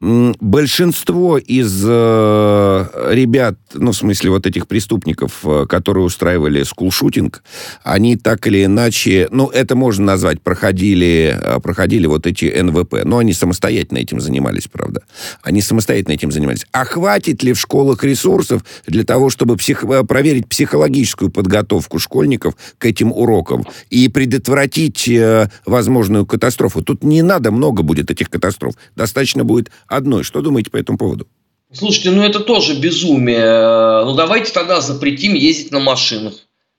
большинство 0.00 1.38
из 1.38 1.82
э, 1.86 2.86
ребят, 3.10 3.56
ну, 3.72 3.92
в 3.92 3.96
смысле, 3.96 4.30
вот 4.30 4.46
этих 4.46 4.66
преступников, 4.66 5.40
э, 5.44 5.66
которые 5.66 6.04
устраивали 6.04 6.62
скулшутинг, 6.62 7.42
они 7.82 8.16
так 8.16 8.46
или 8.46 8.64
иначе, 8.64 9.28
ну, 9.30 9.48
это 9.48 9.76
можно 9.76 10.04
назвать, 10.04 10.42
проходили, 10.42 11.38
э, 11.40 11.60
проходили 11.60 12.06
вот 12.06 12.26
эти 12.26 12.46
НВП. 12.46 13.04
Но 13.04 13.18
они 13.18 13.32
самостоятельно 13.32 13.98
этим 13.98 14.20
занимались, 14.20 14.68
правда. 14.68 15.02
Они 15.42 15.62
самостоятельно 15.62 16.14
этим 16.14 16.32
занимались. 16.32 16.66
А 16.72 16.84
хватит 16.84 17.42
ли 17.42 17.52
в 17.52 17.60
школах 17.60 18.04
ресурсов 18.04 18.64
для 18.86 19.04
того, 19.04 19.30
чтобы 19.30 19.56
псих... 19.56 19.84
Э, 19.84 20.02
проверить 20.04 20.48
психологическую 20.48 21.30
подготовку 21.30 21.98
школьников 21.98 22.56
к 22.78 22.84
этим 22.84 23.12
урокам 23.12 23.64
и 23.90 24.08
предотвратить 24.08 25.08
э, 25.08 25.48
возможную 25.64 26.26
катастрофу? 26.26 26.82
Тут 26.82 27.04
не 27.04 27.22
надо 27.22 27.52
много 27.52 27.82
будет 27.82 28.10
этих 28.10 28.28
катастроф. 28.28 28.74
Достаточно 28.96 29.44
будет 29.44 29.70
одной. 29.86 30.24
Что 30.24 30.40
думаете 30.40 30.70
по 30.70 30.76
этому 30.76 30.98
поводу? 30.98 31.26
Слушайте, 31.72 32.10
ну 32.12 32.22
это 32.22 32.40
тоже 32.40 32.78
безумие. 32.78 34.04
Ну 34.04 34.14
давайте 34.14 34.52
тогда 34.52 34.80
запретим 34.80 35.34
ездить 35.34 35.72
на 35.72 35.80
машинах. 35.80 36.34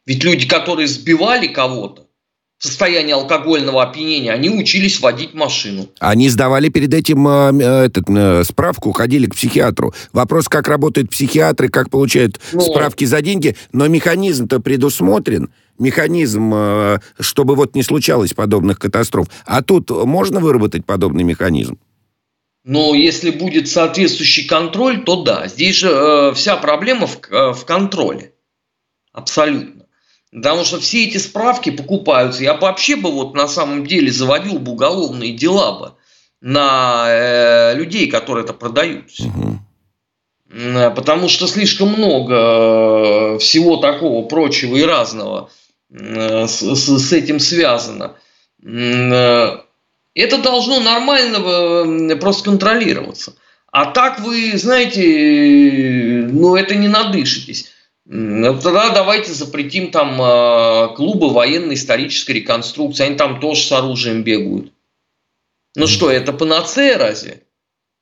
Ведь 0.05 0.23
люди, 0.23 0.47
которые 0.47 0.87
сбивали 0.87 1.47
кого-то 1.47 2.05
в 2.57 2.63
состоянии 2.63 3.11
алкогольного 3.13 3.83
опьянения, 3.83 4.31
они 4.31 4.49
учились 4.49 5.01
водить 5.01 5.33
машину. 5.33 5.89
Они 5.99 6.29
сдавали 6.29 6.69
перед 6.69 6.93
этим 6.93 7.27
э, 7.27 7.51
э 7.59 7.85
этот, 7.85 8.05
э, 8.09 8.43
справку, 8.45 8.93
ходили 8.93 9.25
к 9.25 9.35
психиатру. 9.35 9.93
Вопрос, 10.13 10.47
как 10.47 10.67
работают 10.69 11.09
психиатры, 11.09 11.67
как 11.67 11.89
получают 11.89 12.39
ну, 12.53 12.61
справки 12.61 13.03
за 13.03 13.21
деньги, 13.21 13.57
но 13.73 13.87
механизм-то 13.87 14.61
предусмотрен 14.61 15.49
механизм, 15.77 16.53
э, 16.53 16.99
чтобы 17.19 17.55
вот 17.55 17.75
не 17.75 17.83
случалось 17.83 18.33
подобных 18.33 18.79
катастроф. 18.79 19.27
А 19.45 19.61
тут 19.61 19.89
можно 19.89 20.39
выработать 20.39 20.85
подобный 20.85 21.23
механизм? 21.23 21.77
Но 22.65 22.95
если 22.95 23.29
будет 23.29 23.69
соответствующий 23.69 24.47
контроль, 24.47 25.03
то 25.03 25.21
да. 25.21 25.47
Здесь 25.47 25.75
же 25.75 25.87
э, 25.87 26.33
вся 26.33 26.57
проблема 26.57 27.05
в, 27.05 27.19
э, 27.29 27.53
в 27.53 27.63
контроле. 27.63 28.33
Абсолютно. 29.13 29.85
Потому 30.31 30.65
что 30.65 30.79
все 30.79 31.05
эти 31.05 31.17
справки 31.17 31.69
покупаются. 31.69 32.43
Я 32.43 32.55
вообще 32.55 32.95
бы 32.95 33.11
вот 33.11 33.35
на 33.35 33.47
самом 33.47 33.85
деле 33.85 34.11
заводил 34.11 34.57
бы 34.57 34.71
уголовные 34.71 35.33
дела 35.33 35.79
бы 35.79 35.93
на 36.41 37.05
э, 37.07 37.75
людей, 37.75 38.07
которые 38.07 38.45
это 38.45 38.53
продают. 38.53 39.11
Угу. 39.19 39.59
Потому 40.95 41.29
что 41.29 41.45
слишком 41.45 41.89
много 41.89 43.37
всего 43.37 43.77
такого 43.77 44.27
прочего 44.27 44.75
и 44.75 44.83
разного 44.83 45.51
с, 45.89 46.61
с, 46.61 46.99
с 46.99 47.13
этим 47.13 47.39
связано. 47.39 48.15
Это 50.15 50.37
должно 50.39 50.79
нормально 50.79 52.15
просто 52.17 52.45
контролироваться. 52.45 53.35
А 53.71 53.87
так 53.87 54.21
вы, 54.21 54.57
знаете, 54.57 56.27
ну 56.31 56.55
это 56.55 56.75
не 56.75 56.87
надышитесь. 56.87 57.71
Тогда 58.07 58.91
давайте 58.91 59.33
запретим 59.33 59.91
там 59.91 60.17
а, 60.21 60.89
клубы 60.89 61.31
военно-исторической 61.31 62.33
реконструкции. 62.33 63.03
Они 63.03 63.15
там 63.15 63.39
тоже 63.39 63.63
с 63.63 63.71
оружием 63.71 64.23
бегают. 64.23 64.71
Ну 65.75 65.87
что, 65.87 66.09
это 66.09 66.31
панацея 66.31 66.97
разве? 66.97 67.44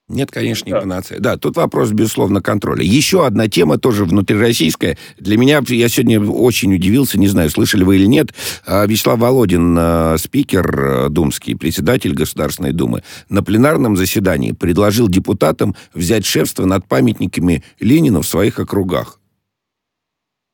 Нет, 0.10 0.32
конечно, 0.32 0.66
не 0.66 0.74
да. 0.74 0.82
панацея. 0.82 1.20
Да, 1.20 1.38
тут 1.38 1.56
вопрос, 1.56 1.92
безусловно, 1.92 2.42
контроля. 2.42 2.84
Еще 2.84 3.26
одна 3.26 3.48
тема, 3.48 3.78
тоже 3.78 4.04
внутрироссийская. 4.04 4.98
Для 5.18 5.38
меня, 5.38 5.62
я 5.68 5.88
сегодня 5.88 6.20
очень 6.22 6.76
удивился, 6.76 7.18
не 7.18 7.30
знаю, 7.30 7.50
слышали 7.50 7.84
вы 7.84 7.96
или 7.96 8.06
нет, 8.06 8.34
а, 8.66 8.86
Вячеслав 8.86 9.20
Володин, 9.20 9.76
а, 9.80 10.18
спикер 10.18 11.10
думский, 11.10 11.56
председатель 11.56 12.14
Государственной 12.14 12.74
Думы, 12.74 13.04
на 13.30 13.44
пленарном 13.44 13.96
заседании 13.96 14.52
предложил 14.52 15.08
депутатам 15.08 15.74
взять 15.94 16.26
шефство 16.26 16.66
над 16.66 16.86
памятниками 16.86 17.64
Ленину 17.80 18.22
в 18.22 18.28
своих 18.28 18.60
округах. 18.60 19.20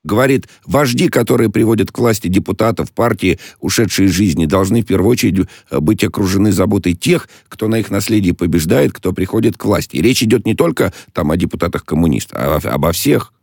Говорит, 0.02 0.48
вожди, 0.64 1.08
которые 1.08 1.50
приводят 1.50 1.92
к 1.92 1.98
власти 1.98 2.28
депутатов 2.28 2.90
партии, 2.90 3.38
ушедшие 3.60 4.08
из 4.08 4.12
жизни, 4.12 4.46
должны 4.46 4.80
в 4.82 4.86
первую 4.86 5.10
очередь 5.10 5.46
э, 5.70 5.80
быть 5.80 6.02
окружены 6.02 6.52
заботой 6.52 6.94
тех, 6.94 7.28
кто 7.48 7.68
на 7.68 7.80
их 7.80 7.90
наследии 7.90 8.32
побеждает, 8.32 8.92
кто 8.92 9.12
приходит 9.12 9.58
к 9.58 9.64
власти. 9.66 9.96
И 9.96 10.02
речь 10.02 10.22
идет 10.22 10.46
не 10.46 10.54
только 10.54 10.94
там 11.12 11.30
о 11.30 11.36
депутатах-коммунистах, 11.36 12.38
а 12.38 12.56
обо 12.56 12.92
всех. 12.92 13.34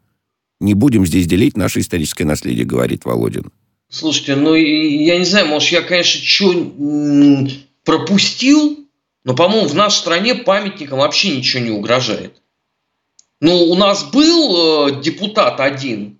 Не 0.60 0.74
будем 0.74 1.06
здесь 1.06 1.28
делить 1.28 1.56
наше 1.56 1.82
историческое 1.82 2.26
наследие, 2.26 2.65
говорит 2.65 3.06
Володин. 3.06 3.52
Слушайте, 3.89 4.36
ну 4.36 4.56
я 4.56 5.20
не 5.20 5.26
знаю, 5.26 5.46
может 5.48 5.70
я, 5.70 5.82
конечно, 5.82 6.20
что 6.24 7.48
пропустил, 7.86 8.80
но, 9.24 9.36
по-моему, 9.36 9.67
в 9.67 9.76
нашей 9.76 9.98
стране 9.98 10.34
памятникам 10.34 10.98
вообще 10.98 11.38
ничего 11.38 11.63
не 11.63 11.70
угрожает. 11.70 12.41
Ну, 13.39 13.56
у 13.65 13.76
нас 13.76 14.04
был 14.06 14.88
э, 14.88 15.02
депутат 15.04 15.60
один, 15.60 16.16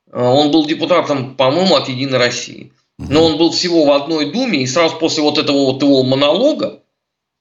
Э, 0.06 0.22
он 0.22 0.50
был 0.50 0.66
депутатом, 0.66 1.36
по-моему, 1.36 1.76
от 1.76 1.88
«Единой 1.88 2.18
России». 2.18 2.72
Но 2.98 3.24
он 3.24 3.36
был 3.36 3.50
всего 3.50 3.84
в 3.84 3.92
одной 3.92 4.30
думе, 4.30 4.62
и 4.62 4.66
сразу 4.66 4.96
после 4.96 5.22
вот 5.22 5.36
этого 5.36 5.72
вот 5.72 5.82
его 5.82 6.04
монолога, 6.04 6.82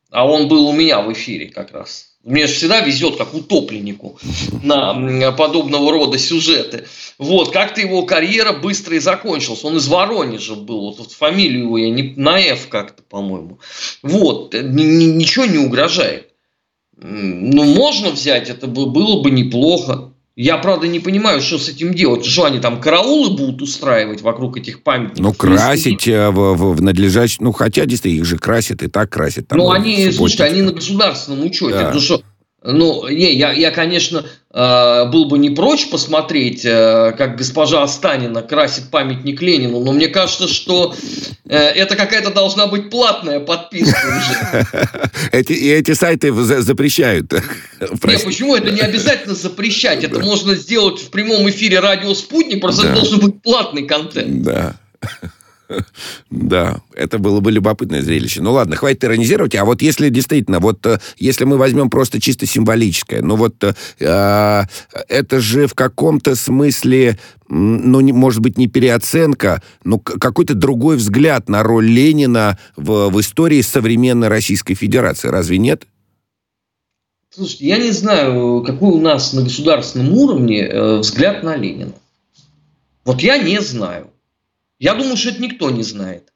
а 0.10 0.26
он 0.26 0.48
был 0.48 0.68
у 0.68 0.74
меня 0.74 1.02
в 1.02 1.14
эфире 1.14 1.50
как 1.50 1.72
раз, 1.72 2.11
мне 2.24 2.46
же 2.46 2.54
всегда 2.54 2.82
везет, 2.82 3.18
как 3.18 3.34
утопленнику, 3.34 4.20
на 4.62 5.32
подобного 5.32 5.92
рода 5.92 6.18
сюжеты. 6.20 6.88
Вот, 7.18 7.52
как-то 7.52 7.82
его 7.82 8.04
карьера 8.04 8.54
быстро 8.54 8.96
и 8.96 9.00
закончилась. 9.00 9.64
Он 9.64 9.78
из 9.78 9.88
Воронежа 9.88 10.56
был, 10.56 10.82
вот, 10.82 11.00
вот 11.00 11.12
фамилию 11.12 11.64
его 11.64 11.78
я 11.78 11.90
не 11.90 12.14
на 12.16 12.40
F 12.40 12.68
как-то, 12.68 13.02
по-моему. 13.04 13.60
Вот, 14.04 14.54
ничего 14.54 15.46
не 15.46 15.58
угрожает. 15.58 16.30
Ну, 16.96 17.64
можно 17.64 18.12
взять, 18.12 18.50
это 18.50 18.68
было 18.68 19.22
бы 19.22 19.32
неплохо. 19.32 20.11
Я, 20.42 20.58
правда, 20.58 20.88
не 20.88 21.00
понимаю, 21.00 21.40
что 21.40 21.60
с 21.60 21.70
этим 21.70 21.94
делать. 21.94 22.26
Что 22.26 22.46
они 22.46 22.60
там 22.60 22.82
караулы 22.82 23.38
будут 23.38 23.62
устраивать 23.62 24.24
вокруг 24.24 24.58
этих 24.58 24.82
памятников? 24.82 25.24
Ну, 25.24 25.34
красить 25.34 26.08
э, 26.08 26.32
в, 26.32 26.56
в, 26.56 26.76
в 26.78 26.82
надлежащем... 26.82 27.46
Ну, 27.46 27.52
хотя, 27.52 27.86
действительно, 27.86 28.22
их 28.22 28.26
же 28.26 28.40
красят 28.40 28.82
и 28.82 28.88
так 28.88 29.12
красят. 29.12 29.50
Там, 29.50 29.60
ну, 29.60 29.70
они, 29.70 30.12
слушайте, 30.12 30.46
они 30.46 30.64
на 30.64 30.72
государственном 30.72 31.46
учете. 31.46 31.74
Да. 31.74 31.92
Ну, 31.94 32.00
что, 32.00 32.24
ну, 32.64 33.08
не, 33.10 33.34
я, 33.34 33.52
я, 33.54 33.72
конечно, 33.72 34.24
э, 34.54 35.06
был 35.06 35.26
бы 35.26 35.40
не 35.40 35.50
прочь 35.50 35.90
посмотреть, 35.90 36.64
э, 36.64 37.12
как 37.18 37.36
госпожа 37.36 37.82
Останина 37.82 38.44
красит 38.44 38.92
памятник 38.92 39.42
Ленину, 39.42 39.80
но 39.80 39.92
мне 39.92 40.08
кажется, 40.08 40.48
что 40.48 40.96
э, 41.46 41.58
это 41.58 41.96
какая-то 41.96 42.30
должна 42.30 42.68
быть 42.68 42.92
платная 42.92 43.40
подписка 43.40 43.98
уже. 44.06 44.68
Эти, 45.32 45.54
и 45.54 45.70
эти 45.70 45.94
сайты 45.94 46.32
запрещают. 46.34 47.32
Нет, 47.80 48.24
почему? 48.24 48.56
Это 48.56 48.70
не 48.72 48.82
обязательно 48.82 49.34
запрещать. 49.34 50.04
Это 50.04 50.20
можно 50.20 50.56
сделать 50.56 51.00
в 51.00 51.10
прямом 51.10 51.50
эфире 51.50 51.80
радио 51.80 52.14
«Спутник», 52.14 52.62
просто 52.62 52.88
это 52.88 52.96
должен 52.96 53.20
быть 53.20 53.42
платный 53.42 53.84
контент. 53.84 54.44
Да. 54.44 54.76
Да, 56.30 56.82
это 56.94 57.20
было 57.20 57.40
бы 57.40 57.52
любопытное 57.52 58.02
зрелище. 58.02 58.42
Ну 58.42 58.54
ладно, 58.54 58.76
хватит 58.76 59.04
иронизировать. 59.04 59.56
А 59.56 59.66
вот 59.66 59.82
если 59.82 60.10
действительно, 60.10 60.60
вот 60.60 60.86
э, 60.86 61.00
если 61.18 61.46
мы 61.46 61.58
возьмем 61.58 61.90
просто 61.90 62.20
чисто 62.22 62.46
символическое, 62.46 63.22
ну 63.22 63.36
вот 63.36 63.64
э, 63.64 63.74
а, 64.02 64.66
это 65.08 65.40
же 65.40 65.68
в 65.68 65.74
каком-то 65.74 66.36
смысле, 66.36 67.18
ну, 67.50 68.00
не, 68.02 68.12
может 68.14 68.42
быть, 68.42 68.58
не 68.58 68.68
переоценка, 68.68 69.62
но 69.84 70.00
какой-то 70.00 70.54
другой 70.54 70.98
взгляд 70.98 71.50
на 71.50 71.64
роль 71.64 71.86
Ленина 71.86 72.58
в, 72.76 73.10
в 73.10 73.20
истории 73.20 73.62
современной 73.62 74.30
Российской 74.30 74.74
Федерации. 74.74 75.28
Разве 75.28 75.58
нет? 75.58 75.86
Слушайте, 77.30 77.68
я 77.68 77.78
не 77.78 77.92
знаю, 77.92 78.64
какой 78.66 78.92
у 78.92 79.00
нас 79.00 79.34
на 79.34 79.44
государственном 79.44 80.14
уровне 80.14 80.64
э, 80.64 80.98
взгляд 80.98 81.44
на 81.44 81.56
Ленина. 81.56 81.94
Вот 83.06 83.22
я 83.22 83.38
не 83.38 83.60
знаю. 83.62 84.11
Я 84.82 84.96
думаю, 84.96 85.16
что 85.16 85.30
это 85.30 85.42
никто 85.44 85.70
не 85.70 85.84
знает. 85.84 86.34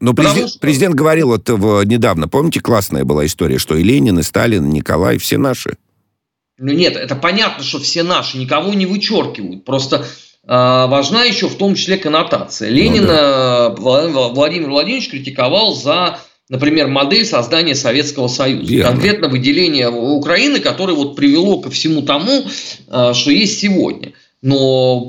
Но 0.00 0.14
президент, 0.14 0.50
что... 0.50 0.58
президент 0.58 0.96
говорил 0.96 1.32
это 1.32 1.54
в, 1.54 1.84
недавно. 1.84 2.26
Помните, 2.26 2.60
классная 2.60 3.04
была 3.04 3.24
история, 3.24 3.58
что 3.58 3.76
и 3.76 3.84
Ленин, 3.84 4.18
и 4.18 4.22
Сталин, 4.24 4.66
и 4.66 4.74
Николай, 4.74 5.16
все 5.18 5.38
наши. 5.38 5.76
Ну 6.58 6.72
нет, 6.72 6.96
это 6.96 7.14
понятно, 7.14 7.62
что 7.62 7.78
все 7.78 8.02
наши, 8.02 8.36
никого 8.36 8.74
не 8.74 8.84
вычеркивают. 8.84 9.64
Просто 9.64 9.98
э, 9.98 10.04
важна 10.48 11.22
еще 11.22 11.48
в 11.48 11.54
том 11.54 11.76
числе 11.76 11.98
коннотация. 11.98 12.68
Ленина 12.68 13.74
ну, 13.78 13.84
да. 13.84 14.28
Владимир 14.30 14.68
Владимирович 14.68 15.10
критиковал 15.10 15.76
за, 15.76 16.18
например, 16.48 16.88
модель 16.88 17.24
создания 17.24 17.76
Советского 17.76 18.26
Союза. 18.26 18.72
Верно. 18.72 18.90
Конкретно 18.90 19.28
выделение 19.28 19.88
Украины, 19.88 20.58
которое 20.58 20.94
вот 20.94 21.14
привело 21.14 21.60
ко 21.60 21.70
всему 21.70 22.02
тому, 22.02 22.44
э, 22.88 23.12
что 23.14 23.30
есть 23.30 23.60
сегодня 23.60 24.14
но 24.46 25.08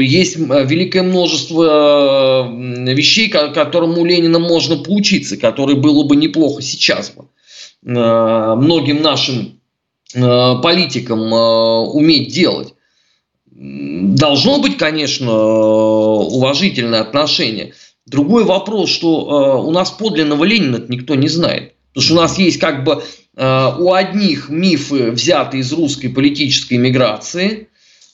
есть 0.00 0.36
великое 0.38 1.02
множество 1.02 2.50
вещей, 2.50 3.28
которым 3.28 3.98
у 3.98 4.06
Ленина 4.06 4.38
можно 4.38 4.76
поучиться, 4.76 5.36
которые 5.36 5.76
было 5.76 6.04
бы 6.04 6.16
неплохо 6.16 6.62
сейчас 6.62 7.10
бы 7.10 7.24
э, 7.24 8.54
многим 8.56 9.02
нашим 9.02 9.60
э, 10.14 10.20
политикам 10.62 11.22
э, 11.24 11.80
уметь 11.92 12.32
делать. 12.32 12.72
Должно 13.50 14.60
быть, 14.60 14.78
конечно, 14.78 15.30
уважительное 15.30 17.02
отношение. 17.02 17.74
Другой 18.06 18.44
вопрос, 18.44 18.88
что 18.88 19.62
у 19.62 19.70
нас 19.72 19.90
подлинного 19.90 20.44
Ленина 20.44 20.82
никто 20.88 21.16
не 21.16 21.28
знает. 21.28 21.74
Потому 21.92 22.04
что 22.04 22.14
у 22.14 22.16
нас 22.16 22.38
есть 22.38 22.58
как 22.58 22.84
бы 22.84 23.02
у 23.36 23.92
одних 23.92 24.48
мифы, 24.48 25.10
взятые 25.10 25.60
из 25.60 25.70
русской 25.74 26.08
политической 26.08 26.78
миграции, 26.78 27.66
Э, 27.66 27.69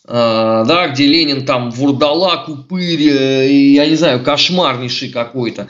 да, 0.08 0.88
где 0.88 1.06
Ленин 1.06 1.44
там 1.44 1.70
вурдалак, 1.70 2.48
упырь, 2.48 3.08
э, 3.08 3.50
я 3.50 3.86
не 3.86 3.96
знаю, 3.96 4.22
кошмарнейший 4.22 5.08
какой-то. 5.10 5.68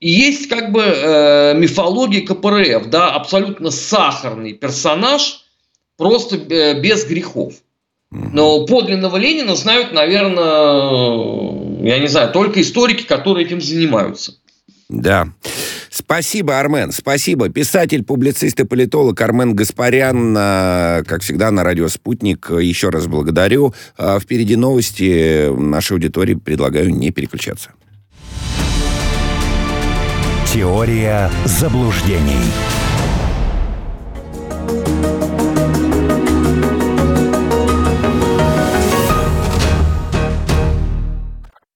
И 0.00 0.10
есть 0.10 0.48
как 0.48 0.72
бы 0.72 0.82
э, 0.82 1.54
мифология 1.54 2.26
КПРФ, 2.26 2.90
да, 2.90 3.10
абсолютно 3.10 3.70
сахарный 3.70 4.52
персонаж, 4.52 5.44
просто 5.96 6.36
э, 6.36 6.80
без 6.80 7.06
грехов. 7.06 7.54
Но 8.10 8.66
подлинного 8.66 9.16
Ленина 9.16 9.56
знают, 9.56 9.92
наверное, 9.92 11.82
я 11.82 11.98
не 11.98 12.06
знаю, 12.06 12.32
только 12.32 12.60
историки, 12.60 13.02
которые 13.02 13.46
этим 13.46 13.60
занимаются. 13.60 14.34
Да. 14.88 15.28
Спасибо, 15.98 16.60
Армен, 16.60 16.92
спасибо. 16.92 17.48
Писатель, 17.48 18.04
публицист 18.04 18.60
и 18.60 18.64
политолог 18.64 19.18
Армен 19.18 19.54
Гаспарян, 19.54 20.34
как 20.34 21.22
всегда, 21.22 21.50
на 21.50 21.64
радио 21.64 21.88
«Спутник». 21.88 22.50
Еще 22.50 22.90
раз 22.90 23.06
благодарю. 23.06 23.72
А 23.96 24.20
впереди 24.20 24.56
новости. 24.56 25.50
Нашей 25.58 25.92
аудитории 25.94 26.34
предлагаю 26.34 26.90
не 26.90 27.12
переключаться. 27.12 27.70
Теория 30.52 31.30
заблуждений. 31.46 32.44